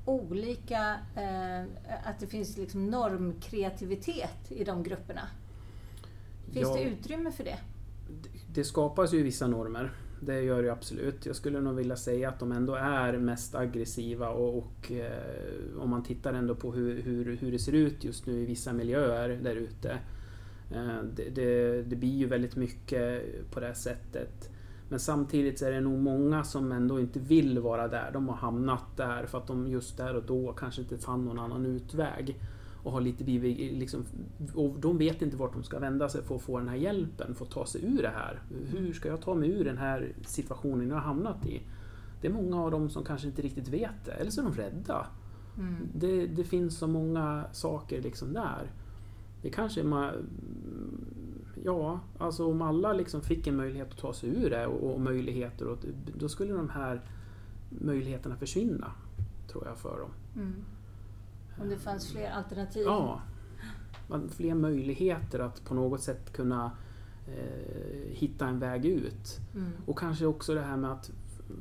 olika, 0.04 0.96
eh, 1.16 1.62
att 2.04 2.18
det 2.20 2.26
finns 2.26 2.56
liksom 2.56 2.86
normkreativitet 2.90 4.50
i 4.50 4.64
de 4.64 4.82
grupperna? 4.82 5.28
Finns 6.52 6.68
ja, 6.68 6.74
det 6.74 6.82
utrymme 6.82 7.32
för 7.32 7.44
det? 7.44 7.58
Det 8.54 8.64
skapas 8.64 9.14
ju 9.14 9.22
vissa 9.22 9.46
normer. 9.46 9.92
Det 10.20 10.42
gör 10.42 10.62
det 10.62 10.72
absolut. 10.72 11.26
Jag 11.26 11.36
skulle 11.36 11.60
nog 11.60 11.74
vilja 11.74 11.96
säga 11.96 12.28
att 12.28 12.38
de 12.38 12.52
ändå 12.52 12.74
är 12.74 13.18
mest 13.18 13.54
aggressiva 13.54 14.28
och, 14.28 14.58
och 14.58 14.92
eh, 14.92 15.80
om 15.80 15.90
man 15.90 16.02
tittar 16.02 16.34
ändå 16.34 16.54
på 16.54 16.72
hur, 16.72 17.02
hur, 17.02 17.36
hur 17.36 17.52
det 17.52 17.58
ser 17.58 17.72
ut 17.72 18.04
just 18.04 18.26
nu 18.26 18.32
i 18.32 18.46
vissa 18.46 18.72
miljöer 18.72 19.28
där 19.28 19.56
ute. 19.56 19.98
Eh, 20.70 21.02
det, 21.16 21.30
det, 21.34 21.82
det, 21.82 21.96
blir 21.96 22.16
ju 22.16 22.26
väldigt 22.26 22.56
mycket 22.56 23.22
på 23.50 23.60
det 23.60 23.74
sättet. 23.74 24.50
Men 24.88 25.00
samtidigt 25.00 25.58
så 25.58 25.66
är 25.66 25.72
det 25.72 25.80
nog 25.80 25.98
många 25.98 26.44
som 26.44 26.72
ändå 26.72 27.00
inte 27.00 27.18
vill 27.18 27.58
vara 27.58 27.88
där. 27.88 28.10
De 28.12 28.28
har 28.28 28.36
hamnat 28.36 28.96
där 28.96 29.26
för 29.26 29.38
att 29.38 29.46
de 29.46 29.66
just 29.66 29.96
där 29.96 30.16
och 30.16 30.22
då 30.22 30.52
kanske 30.52 30.80
inte 30.80 30.98
fann 30.98 31.24
någon 31.24 31.38
annan 31.38 31.66
utväg 31.66 32.36
och 32.86 32.92
har 32.92 33.00
lite 33.00 33.24
blivit 33.24 33.78
liksom, 33.78 34.04
och 34.54 34.80
de 34.80 34.98
vet 34.98 35.22
inte 35.22 35.36
vart 35.36 35.52
de 35.52 35.62
ska 35.62 35.78
vända 35.78 36.08
sig 36.08 36.22
för 36.22 36.34
att 36.34 36.42
få 36.42 36.58
den 36.58 36.68
här 36.68 36.76
hjälpen, 36.76 37.34
för 37.34 37.44
att 37.44 37.50
ta 37.50 37.66
sig 37.66 37.84
ur 37.84 38.02
det 38.02 38.08
här. 38.08 38.42
Hur 38.70 38.92
ska 38.92 39.08
jag 39.08 39.20
ta 39.20 39.34
mig 39.34 39.50
ur 39.50 39.64
den 39.64 39.78
här 39.78 40.12
situationen 40.26 40.88
jag 40.88 40.94
har 40.94 41.02
hamnat 41.02 41.46
i? 41.46 41.62
Det 42.20 42.28
är 42.28 42.32
många 42.32 42.62
av 42.62 42.70
dem 42.70 42.90
som 42.90 43.04
kanske 43.04 43.26
inte 43.26 43.42
riktigt 43.42 43.68
vet 43.68 44.04
det, 44.04 44.12
eller 44.12 44.30
så 44.30 44.40
är 44.40 44.44
de 44.44 44.52
rädda. 44.52 45.06
Mm. 45.58 45.74
Det, 45.94 46.26
det, 46.26 46.44
finns 46.44 46.78
så 46.78 46.86
många 46.86 47.44
saker 47.52 48.02
liksom 48.02 48.32
där. 48.32 48.70
Det 49.42 49.50
kanske 49.50 49.82
man... 49.82 50.12
Ja, 51.64 52.00
alltså 52.18 52.50
om 52.50 52.62
alla 52.62 52.92
liksom 52.92 53.20
fick 53.20 53.46
en 53.46 53.56
möjlighet 53.56 53.90
att 53.90 53.98
ta 53.98 54.12
sig 54.12 54.28
ur 54.28 54.50
det 54.50 54.66
och, 54.66 54.94
och 54.94 55.00
möjligheter, 55.00 55.66
och, 55.68 55.78
då 56.18 56.28
skulle 56.28 56.52
de 56.52 56.68
här 56.68 57.00
möjligheterna 57.68 58.36
försvinna, 58.36 58.92
tror 59.48 59.66
jag, 59.66 59.78
för 59.78 60.00
dem. 60.00 60.10
Mm. 60.36 60.54
Om 61.60 61.68
det 61.68 61.76
fanns 61.76 62.12
fler 62.12 62.30
alternativ? 62.30 62.82
Ja, 62.84 63.20
fler 64.30 64.54
möjligheter 64.54 65.38
att 65.38 65.64
på 65.64 65.74
något 65.74 66.02
sätt 66.02 66.32
kunna 66.32 66.70
eh, 67.28 68.10
hitta 68.10 68.46
en 68.46 68.58
väg 68.58 68.84
ut. 68.86 69.38
Mm. 69.54 69.72
Och 69.86 69.98
kanske 69.98 70.26
också 70.26 70.54
det 70.54 70.60
här 70.60 70.76
med 70.76 70.92
att 70.92 71.10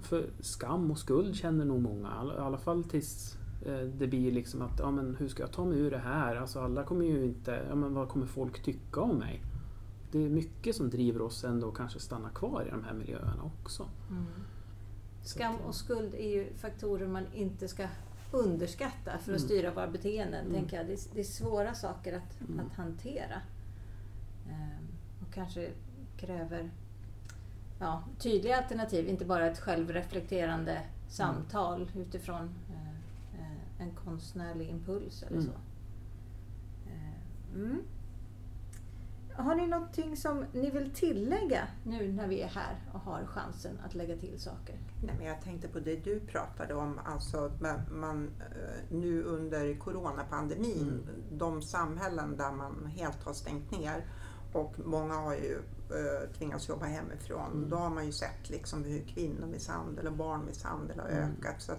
för 0.02 0.30
skam 0.40 0.92
och 0.92 0.98
skuld 0.98 1.36
känner 1.36 1.66
nog 1.66 1.82
många, 1.82 2.34
i 2.38 2.40
alla 2.40 2.58
fall 2.58 2.84
tills 2.84 3.38
eh, 3.66 3.80
det 3.80 4.08
blir 4.08 4.32
liksom 4.32 4.62
att, 4.62 4.80
ja 4.80 4.92
men 4.92 5.16
hur 5.16 5.28
ska 5.28 5.44
jag 5.44 5.52
ta 5.52 5.66
mig 5.66 5.80
ur 5.80 5.92
det 5.92 5.98
här? 5.98 6.36
Alltså 6.36 6.60
alla 6.60 6.84
kommer 6.84 7.06
ju 7.06 7.26
inte, 7.26 7.66
ja 7.70 7.76
men 7.76 7.94
vad 7.94 8.10
kommer 8.10 8.26
folk 8.26 8.64
tycka 8.64 9.02
om 9.02 9.18
mig? 9.18 9.42
Det 10.12 10.26
är 10.26 10.30
mycket 10.30 10.76
som 10.76 10.90
driver 10.90 11.22
oss 11.22 11.44
ändå 11.44 11.70
att 11.70 11.76
kanske 11.76 12.00
stanna 12.00 12.30
kvar 12.30 12.66
i 12.68 12.72
de 12.72 12.84
här 12.84 12.94
miljöerna 12.94 13.52
också. 13.64 13.86
Mm. 14.10 14.26
Skam 15.24 15.56
och 15.56 15.76
skuld 15.76 16.14
är 16.14 16.30
ju 16.30 16.54
faktorer 16.58 17.08
man 17.08 17.24
inte 17.34 17.68
ska 17.68 17.88
underskatta 18.32 19.12
för 19.12 19.18
att 19.18 19.28
mm. 19.28 19.40
styra 19.40 19.72
våra 19.72 19.88
beteenden. 19.88 20.46
Mm. 20.46 20.54
Tänker 20.54 20.78
jag. 20.78 20.86
Det, 20.86 20.94
är, 20.94 21.00
det 21.14 21.20
är 21.20 21.24
svåra 21.24 21.74
saker 21.74 22.14
att, 22.14 22.42
mm. 22.42 22.66
att 22.66 22.74
hantera. 22.74 23.42
Ehm, 24.50 24.88
och 25.22 25.34
kanske 25.34 25.70
kräver 26.18 26.72
ja, 27.80 28.04
tydliga 28.20 28.58
alternativ, 28.58 29.10
inte 29.10 29.26
bara 29.26 29.48
ett 29.48 29.60
självreflekterande 29.60 30.82
samtal 31.10 31.92
utifrån 31.96 32.56
eh, 32.70 33.40
eh, 33.40 33.82
en 33.82 33.92
konstnärlig 33.92 34.70
impuls 34.70 35.24
eller 35.24 35.42
så. 35.42 35.52
Ehm, 36.88 37.64
mm. 37.64 37.82
Har 39.38 39.56
ni 39.56 39.68
någonting 39.68 40.18
som 40.18 40.46
ni 40.54 40.70
vill 40.70 40.92
tillägga 40.92 41.68
nu 41.84 42.12
när 42.12 42.28
vi 42.28 42.42
är 42.42 42.48
här 42.48 42.76
och 42.94 43.00
har 43.00 43.26
chansen 43.26 43.80
att 43.86 43.96
lägga 43.96 44.18
till 44.18 44.40
saker? 44.40 44.76
Nej, 45.04 45.16
men 45.18 45.28
jag 45.28 45.42
tänkte 45.42 45.68
på 45.68 45.80
det 45.80 45.96
du 45.96 46.20
pratade 46.20 46.74
om, 46.74 47.00
alltså 47.06 47.52
man, 47.92 48.32
eh, 48.40 48.96
nu 48.98 49.24
under 49.24 49.80
coronapandemin, 49.80 50.90
mm. 50.90 51.24
de 51.32 51.62
samhällen 51.62 52.38
där 52.38 52.52
man 52.52 52.86
helt 52.86 53.24
har 53.24 53.34
stängt 53.34 53.72
ner 53.72 54.06
och 54.54 54.76
många 54.86 55.14
har 55.14 55.34
ju 55.34 55.56
uh, 55.56 56.34
tvingats 56.38 56.70
jobba 56.70 56.86
hemifrån. 56.86 57.52
Mm. 57.52 57.70
Då 57.70 57.76
har 57.76 57.90
man 57.90 58.06
ju 58.06 58.12
sett 58.12 58.50
liksom 58.50 58.84
hur 58.84 59.02
kvinnomisshandel 59.08 60.08
och 60.08 60.14
barnmisshandel 60.14 61.00
har 61.00 61.08
mm. 61.08 61.32
ökat. 61.32 61.62
Så 61.62 61.74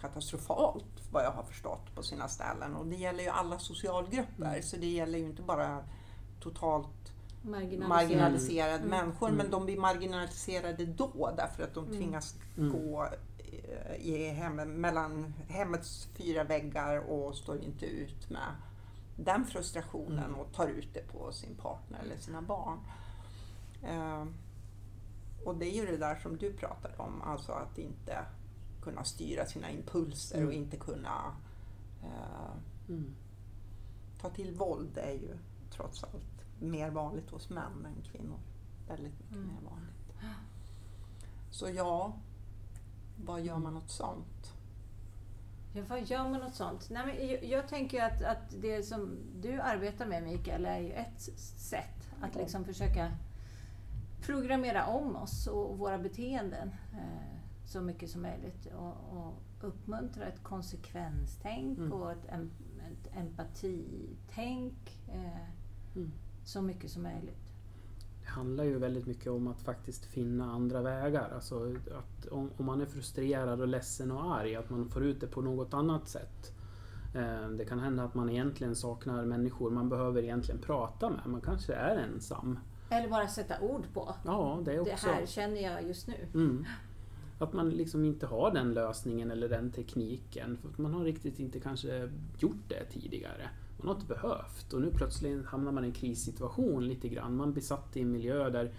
katastrofalt 0.00 1.10
vad 1.10 1.24
jag 1.24 1.30
har 1.30 1.42
förstått 1.42 1.94
på 1.94 2.02
sina 2.02 2.28
ställen. 2.28 2.76
Och 2.76 2.86
det 2.86 2.96
gäller 2.96 3.22
ju 3.22 3.28
alla 3.28 3.58
socialgrupper, 3.58 4.44
mm. 4.44 4.62
så 4.62 4.76
det 4.76 4.86
gäller 4.86 5.18
ju 5.18 5.24
inte 5.24 5.42
bara 5.42 5.84
totalt 6.40 6.88
marginaliserade, 7.42 7.88
marginaliserade 7.88 8.74
mm. 8.74 8.88
människor. 8.88 9.28
Mm. 9.28 9.38
Men 9.38 9.50
de 9.50 9.64
blir 9.64 9.78
marginaliserade 9.78 10.86
då 10.86 11.34
därför 11.36 11.62
att 11.62 11.74
de 11.74 11.84
mm. 11.84 11.96
tvingas 11.96 12.34
mm. 12.56 12.72
gå 12.72 13.08
i 13.98 14.28
hem, 14.28 14.56
mellan 14.56 15.34
hemmets 15.48 16.08
fyra 16.14 16.44
väggar 16.44 16.98
och 16.98 17.34
står 17.34 17.58
inte 17.60 17.86
ut 17.86 18.30
med 18.30 18.54
den 19.16 19.44
frustrationen 19.44 20.24
mm. 20.24 20.34
och 20.34 20.52
tar 20.52 20.68
ut 20.68 20.94
det 20.94 21.12
på 21.12 21.32
sin 21.32 21.54
partner 21.54 21.98
eller 22.02 22.16
sina 22.16 22.42
barn. 22.42 22.78
Uh, 23.84 24.26
och 25.44 25.56
det 25.56 25.66
är 25.66 25.74
ju 25.74 25.86
det 25.86 25.96
där 25.96 26.16
som 26.16 26.36
du 26.36 26.52
pratade 26.52 26.94
om, 26.96 27.22
alltså 27.22 27.52
att 27.52 27.78
inte 27.78 28.24
kunna 28.82 29.04
styra 29.04 29.46
sina 29.46 29.70
impulser 29.70 30.36
mm. 30.36 30.48
och 30.48 30.54
inte 30.54 30.76
kunna 30.76 31.36
uh, 32.04 32.56
mm. 32.88 33.14
ta 34.20 34.30
till 34.30 34.54
våld. 34.54 34.90
Det 34.94 35.00
är 35.00 35.14
ju 35.14 35.36
trots 35.76 36.04
allt 36.04 36.60
mer 36.60 36.90
vanligt 36.90 37.30
hos 37.30 37.50
män 37.50 37.86
än 37.86 38.02
kvinnor. 38.02 38.38
Väldigt 38.88 39.20
mycket 39.20 39.36
mm. 39.36 39.48
mer 39.48 39.70
vanligt. 39.70 39.96
Så 41.50 41.70
ja, 41.70 42.12
vad 43.24 43.40
gör 43.40 43.58
man 43.58 43.76
åt 43.76 43.90
sånt? 43.90 44.52
Ja, 45.72 45.82
vad 45.88 46.02
gör 46.02 46.28
man 46.28 46.42
åt 46.42 46.54
sånt? 46.54 46.90
Nej, 46.90 47.06
men 47.06 47.28
jag, 47.28 47.44
jag 47.44 47.68
tänker 47.68 48.02
att, 48.04 48.22
att 48.22 48.54
det 48.60 48.82
som 48.82 49.18
du 49.40 49.60
arbetar 49.60 50.06
med 50.06 50.22
Mikael 50.22 50.66
är 50.66 50.78
ju 50.78 50.92
ett 50.92 51.20
sätt 51.46 52.12
att 52.20 52.34
liksom 52.34 52.64
försöka 52.64 53.12
programmera 54.20 54.86
om 54.86 55.16
oss 55.16 55.46
och 55.46 55.78
våra 55.78 55.98
beteenden 55.98 56.68
eh, 56.92 57.38
så 57.64 57.80
mycket 57.80 58.10
som 58.10 58.22
möjligt 58.22 58.66
och, 58.66 59.18
och 59.18 59.34
uppmuntra 59.60 60.26
ett 60.26 60.42
konsekvenstänk 60.42 61.78
mm. 61.78 61.92
och 61.92 62.12
ett, 62.12 62.24
ett 62.24 63.16
empatitänk. 63.16 65.00
Eh, 65.08 65.55
mm 65.96 66.12
så 66.46 66.62
mycket 66.62 66.90
som 66.90 67.02
möjligt. 67.02 67.52
Det 68.22 68.28
handlar 68.28 68.64
ju 68.64 68.78
väldigt 68.78 69.06
mycket 69.06 69.32
om 69.32 69.48
att 69.48 69.60
faktiskt 69.60 70.04
finna 70.04 70.52
andra 70.52 70.82
vägar. 70.82 71.30
Alltså 71.34 71.74
att 71.98 72.26
om, 72.26 72.50
om 72.56 72.64
man 72.64 72.80
är 72.80 72.86
frustrerad 72.86 73.60
och 73.60 73.68
ledsen 73.68 74.10
och 74.10 74.34
arg, 74.34 74.56
att 74.56 74.70
man 74.70 74.88
får 74.88 75.04
ut 75.04 75.20
det 75.20 75.26
på 75.26 75.42
något 75.42 75.74
annat 75.74 76.08
sätt. 76.08 76.52
Eh, 77.14 77.48
det 77.48 77.64
kan 77.64 77.78
hända 77.78 78.02
att 78.02 78.14
man 78.14 78.30
egentligen 78.30 78.76
saknar 78.76 79.24
människor 79.24 79.70
man 79.70 79.88
behöver 79.88 80.22
egentligen 80.22 80.60
prata 80.60 81.10
med. 81.10 81.26
Man 81.26 81.40
kanske 81.40 81.74
är 81.74 81.96
ensam. 81.96 82.58
Eller 82.90 83.08
bara 83.08 83.28
sätta 83.28 83.60
ord 83.60 83.84
på. 83.94 84.14
Ja, 84.24 84.62
det 84.64 84.80
också. 84.80 85.06
Det 85.06 85.12
här 85.12 85.26
känner 85.26 85.60
jag 85.60 85.88
just 85.88 86.08
nu. 86.08 86.28
Mm. 86.34 86.64
Att 87.38 87.52
man 87.52 87.70
liksom 87.70 88.04
inte 88.04 88.26
har 88.26 88.50
den 88.50 88.74
lösningen 88.74 89.30
eller 89.30 89.48
den 89.48 89.72
tekniken. 89.72 90.56
För 90.56 90.68
att 90.68 90.78
man 90.78 90.94
har 90.94 91.04
riktigt 91.04 91.38
inte 91.38 91.60
kanske 91.60 92.10
gjort 92.38 92.68
det 92.68 92.84
tidigare. 92.84 93.50
Man 93.78 93.88
har 93.88 93.94
inte 93.94 94.06
behövt 94.06 94.72
och 94.72 94.80
nu 94.80 94.90
plötsligt 94.90 95.46
hamnar 95.46 95.72
man 95.72 95.84
i 95.84 95.86
en 95.86 95.92
krissituation 95.92 96.88
lite 96.88 97.08
grann. 97.08 97.36
Man 97.36 97.52
blir 97.52 97.62
satt 97.62 97.96
i 97.96 98.00
en 98.00 98.12
miljö 98.12 98.50
där 98.50 98.72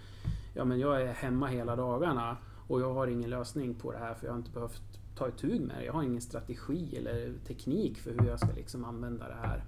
ja, 0.54 0.64
men 0.64 0.78
jag 0.78 1.02
är 1.02 1.12
hemma 1.12 1.46
hela 1.46 1.76
dagarna 1.76 2.36
och 2.68 2.80
jag 2.80 2.94
har 2.94 3.06
ingen 3.06 3.30
lösning 3.30 3.74
på 3.74 3.92
det 3.92 3.98
här 3.98 4.14
för 4.14 4.26
jag 4.26 4.32
har 4.32 4.38
inte 4.38 4.50
behövt 4.50 4.82
ta 5.14 5.28
itu 5.28 5.60
med 5.60 5.76
det. 5.78 5.84
Jag 5.84 5.92
har 5.92 6.02
ingen 6.02 6.20
strategi 6.20 6.96
eller 6.96 7.34
teknik 7.46 7.98
för 7.98 8.10
hur 8.18 8.28
jag 8.28 8.38
ska 8.38 8.48
liksom 8.52 8.84
använda 8.84 9.28
det 9.28 9.34
här. 9.34 9.64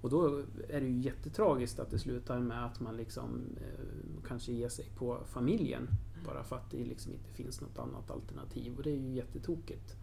Och 0.00 0.10
då 0.10 0.42
är 0.68 0.80
det 0.80 0.86
ju 0.86 1.00
jättetragiskt 1.00 1.78
att 1.78 1.90
det 1.90 1.98
slutar 1.98 2.38
med 2.38 2.64
att 2.64 2.80
man 2.80 2.96
liksom 2.96 3.56
eh, 3.56 4.28
kanske 4.28 4.52
ger 4.52 4.68
sig 4.68 4.84
på 4.96 5.18
familjen 5.26 5.88
bara 6.26 6.44
för 6.44 6.56
att 6.56 6.70
det 6.70 6.84
liksom 6.84 7.12
inte 7.12 7.30
finns 7.30 7.60
något 7.60 7.78
annat 7.78 8.10
alternativ 8.10 8.76
och 8.76 8.82
det 8.82 8.90
är 8.90 8.96
ju 8.96 9.14
jättetokigt. 9.14 9.96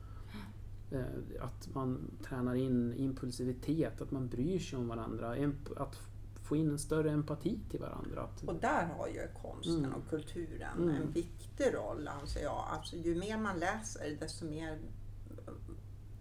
Eh, 0.91 0.99
att 1.41 1.75
man 1.75 2.11
tränar 2.23 2.55
in 2.55 2.93
impulsivitet, 2.93 4.01
att 4.01 4.11
man 4.11 4.27
bryr 4.27 4.59
sig 4.59 4.79
om 4.79 4.87
varandra, 4.87 5.35
att 5.77 5.95
få 6.43 6.55
in 6.55 6.69
en 6.69 6.79
större 6.79 7.11
empati 7.11 7.59
till 7.69 7.79
varandra. 7.79 8.29
Och 8.47 8.55
där 8.55 8.85
har 8.97 9.07
ju 9.07 9.27
konsten 9.41 9.85
mm. 9.85 9.93
och 9.93 10.09
kulturen 10.09 10.77
mm. 10.77 10.95
en 10.95 11.11
viktig 11.11 11.73
roll 11.73 12.07
anser 12.07 12.43
jag. 12.43 12.67
Alltså, 12.71 12.95
ju 12.95 13.15
mer 13.15 13.37
man 13.37 13.59
läser 13.59 14.17
desto 14.19 14.45
mer 14.45 14.79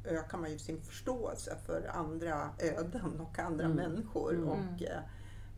ökar 0.05 0.39
man 0.39 0.51
ju 0.51 0.59
sin 0.59 0.81
förståelse 0.81 1.59
för 1.67 1.91
andra 1.95 2.51
öden 2.59 3.21
och 3.21 3.39
andra 3.39 3.65
Mm. 3.65 3.77
människor 3.77 4.35
Mm. 4.35 4.49
och 4.49 4.83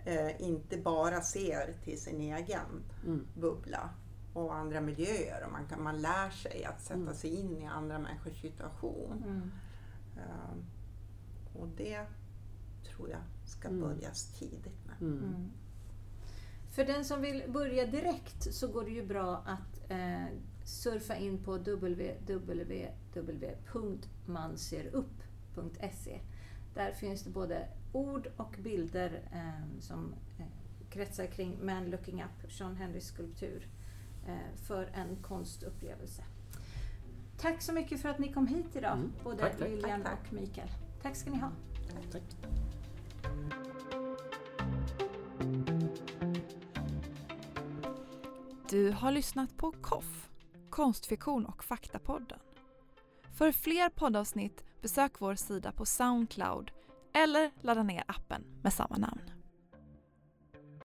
eh, 0.05 0.43
inte 0.43 0.77
bara 0.77 1.21
ser 1.21 1.75
till 1.85 2.01
sin 2.01 2.21
egen 2.21 2.83
Mm. 3.07 3.27
bubbla 3.35 3.91
och 4.37 4.55
andra 4.55 4.81
miljöer. 4.81 5.45
Och 5.47 5.53
man, 5.53 5.67
kan, 5.67 5.83
man 5.83 6.01
lär 6.03 6.31
sig 6.31 6.65
att 6.65 6.81
sätta 6.83 6.95
Mm. 7.01 7.15
sig 7.15 7.35
in 7.35 7.57
i 7.57 7.67
andra 7.67 7.99
människors 7.99 8.41
situation. 8.41 9.23
Mm. 9.27 9.51
Eh, 10.17 10.55
och 11.61 11.69
det 11.69 12.07
tror 12.85 13.11
jag 13.11 13.21
ska 13.45 13.69
Mm. 13.69 13.81
börjas 13.81 14.33
tidigt 14.39 14.87
med. 14.87 14.97
Mm. 15.01 15.19
Mm. 15.25 15.51
För 16.71 16.85
den 16.85 17.05
som 17.05 17.21
vill 17.23 17.43
börja 17.49 17.87
direkt 17.87 18.55
så 18.55 18.69
går 18.69 18.85
det 18.85 18.91
ju 18.91 19.07
bra 19.07 19.37
att 19.47 19.91
eh, 19.91 20.25
surfa 20.65 21.17
in 21.17 21.39
på 21.45 21.57
www.manserupp.se. 24.87 26.21
Där 26.75 26.93
finns 26.93 27.23
det 27.23 27.31
både 27.31 27.69
ord 27.93 28.29
och 28.37 28.57
bilder 28.63 29.29
eh, 29.33 29.81
som 29.81 30.15
eh, 30.39 30.47
kretsar 30.91 31.27
kring 31.27 31.67
Man 31.67 31.91
Looking 31.91 32.23
Up, 32.25 32.53
Sean 32.53 32.77
Henrys 32.77 33.07
skulptur, 33.07 33.63
eh, 33.63 33.69
för 34.67 34.85
en 34.95 35.17
konstupplevelse. 35.23 36.25
Tack 37.39 37.63
så 37.63 37.73
mycket 37.73 38.03
för 38.03 38.09
att 38.09 38.19
ni 38.19 38.33
kom 38.33 38.47
hit 38.47 38.77
idag, 38.77 38.93
Mm. 38.93 39.13
både 39.25 39.39
Tack, 39.39 39.59
tack. 39.59 39.69
Lilian 39.69 40.03
Tack, 40.03 40.13
tack. 40.23 40.27
och 40.29 40.33
Mikael. 40.33 40.69
Tack 41.03 41.17
ska 41.17 41.31
ni 41.31 41.39
ha. 41.39 41.51
Tack. 42.13 42.23
Du 48.71 48.91
har 48.91 49.11
lyssnat 49.13 49.57
på 49.57 49.73
KOFF, 49.81 50.29
konstfiktion 50.71 51.47
och 51.47 51.65
faktapodden. 51.65 52.39
För 53.35 53.53
fler 53.53 53.89
poddavsnitt 53.89 54.65
besök 54.83 55.13
vår 55.21 55.35
sida 55.35 55.73
på 55.73 55.87
Soundcloud 55.87 56.71
eller 57.15 57.51
ladda 57.61 57.83
ner 57.83 58.05
appen 58.09 58.45
med 58.63 58.73
samma 58.73 58.97
namn. 58.97 59.21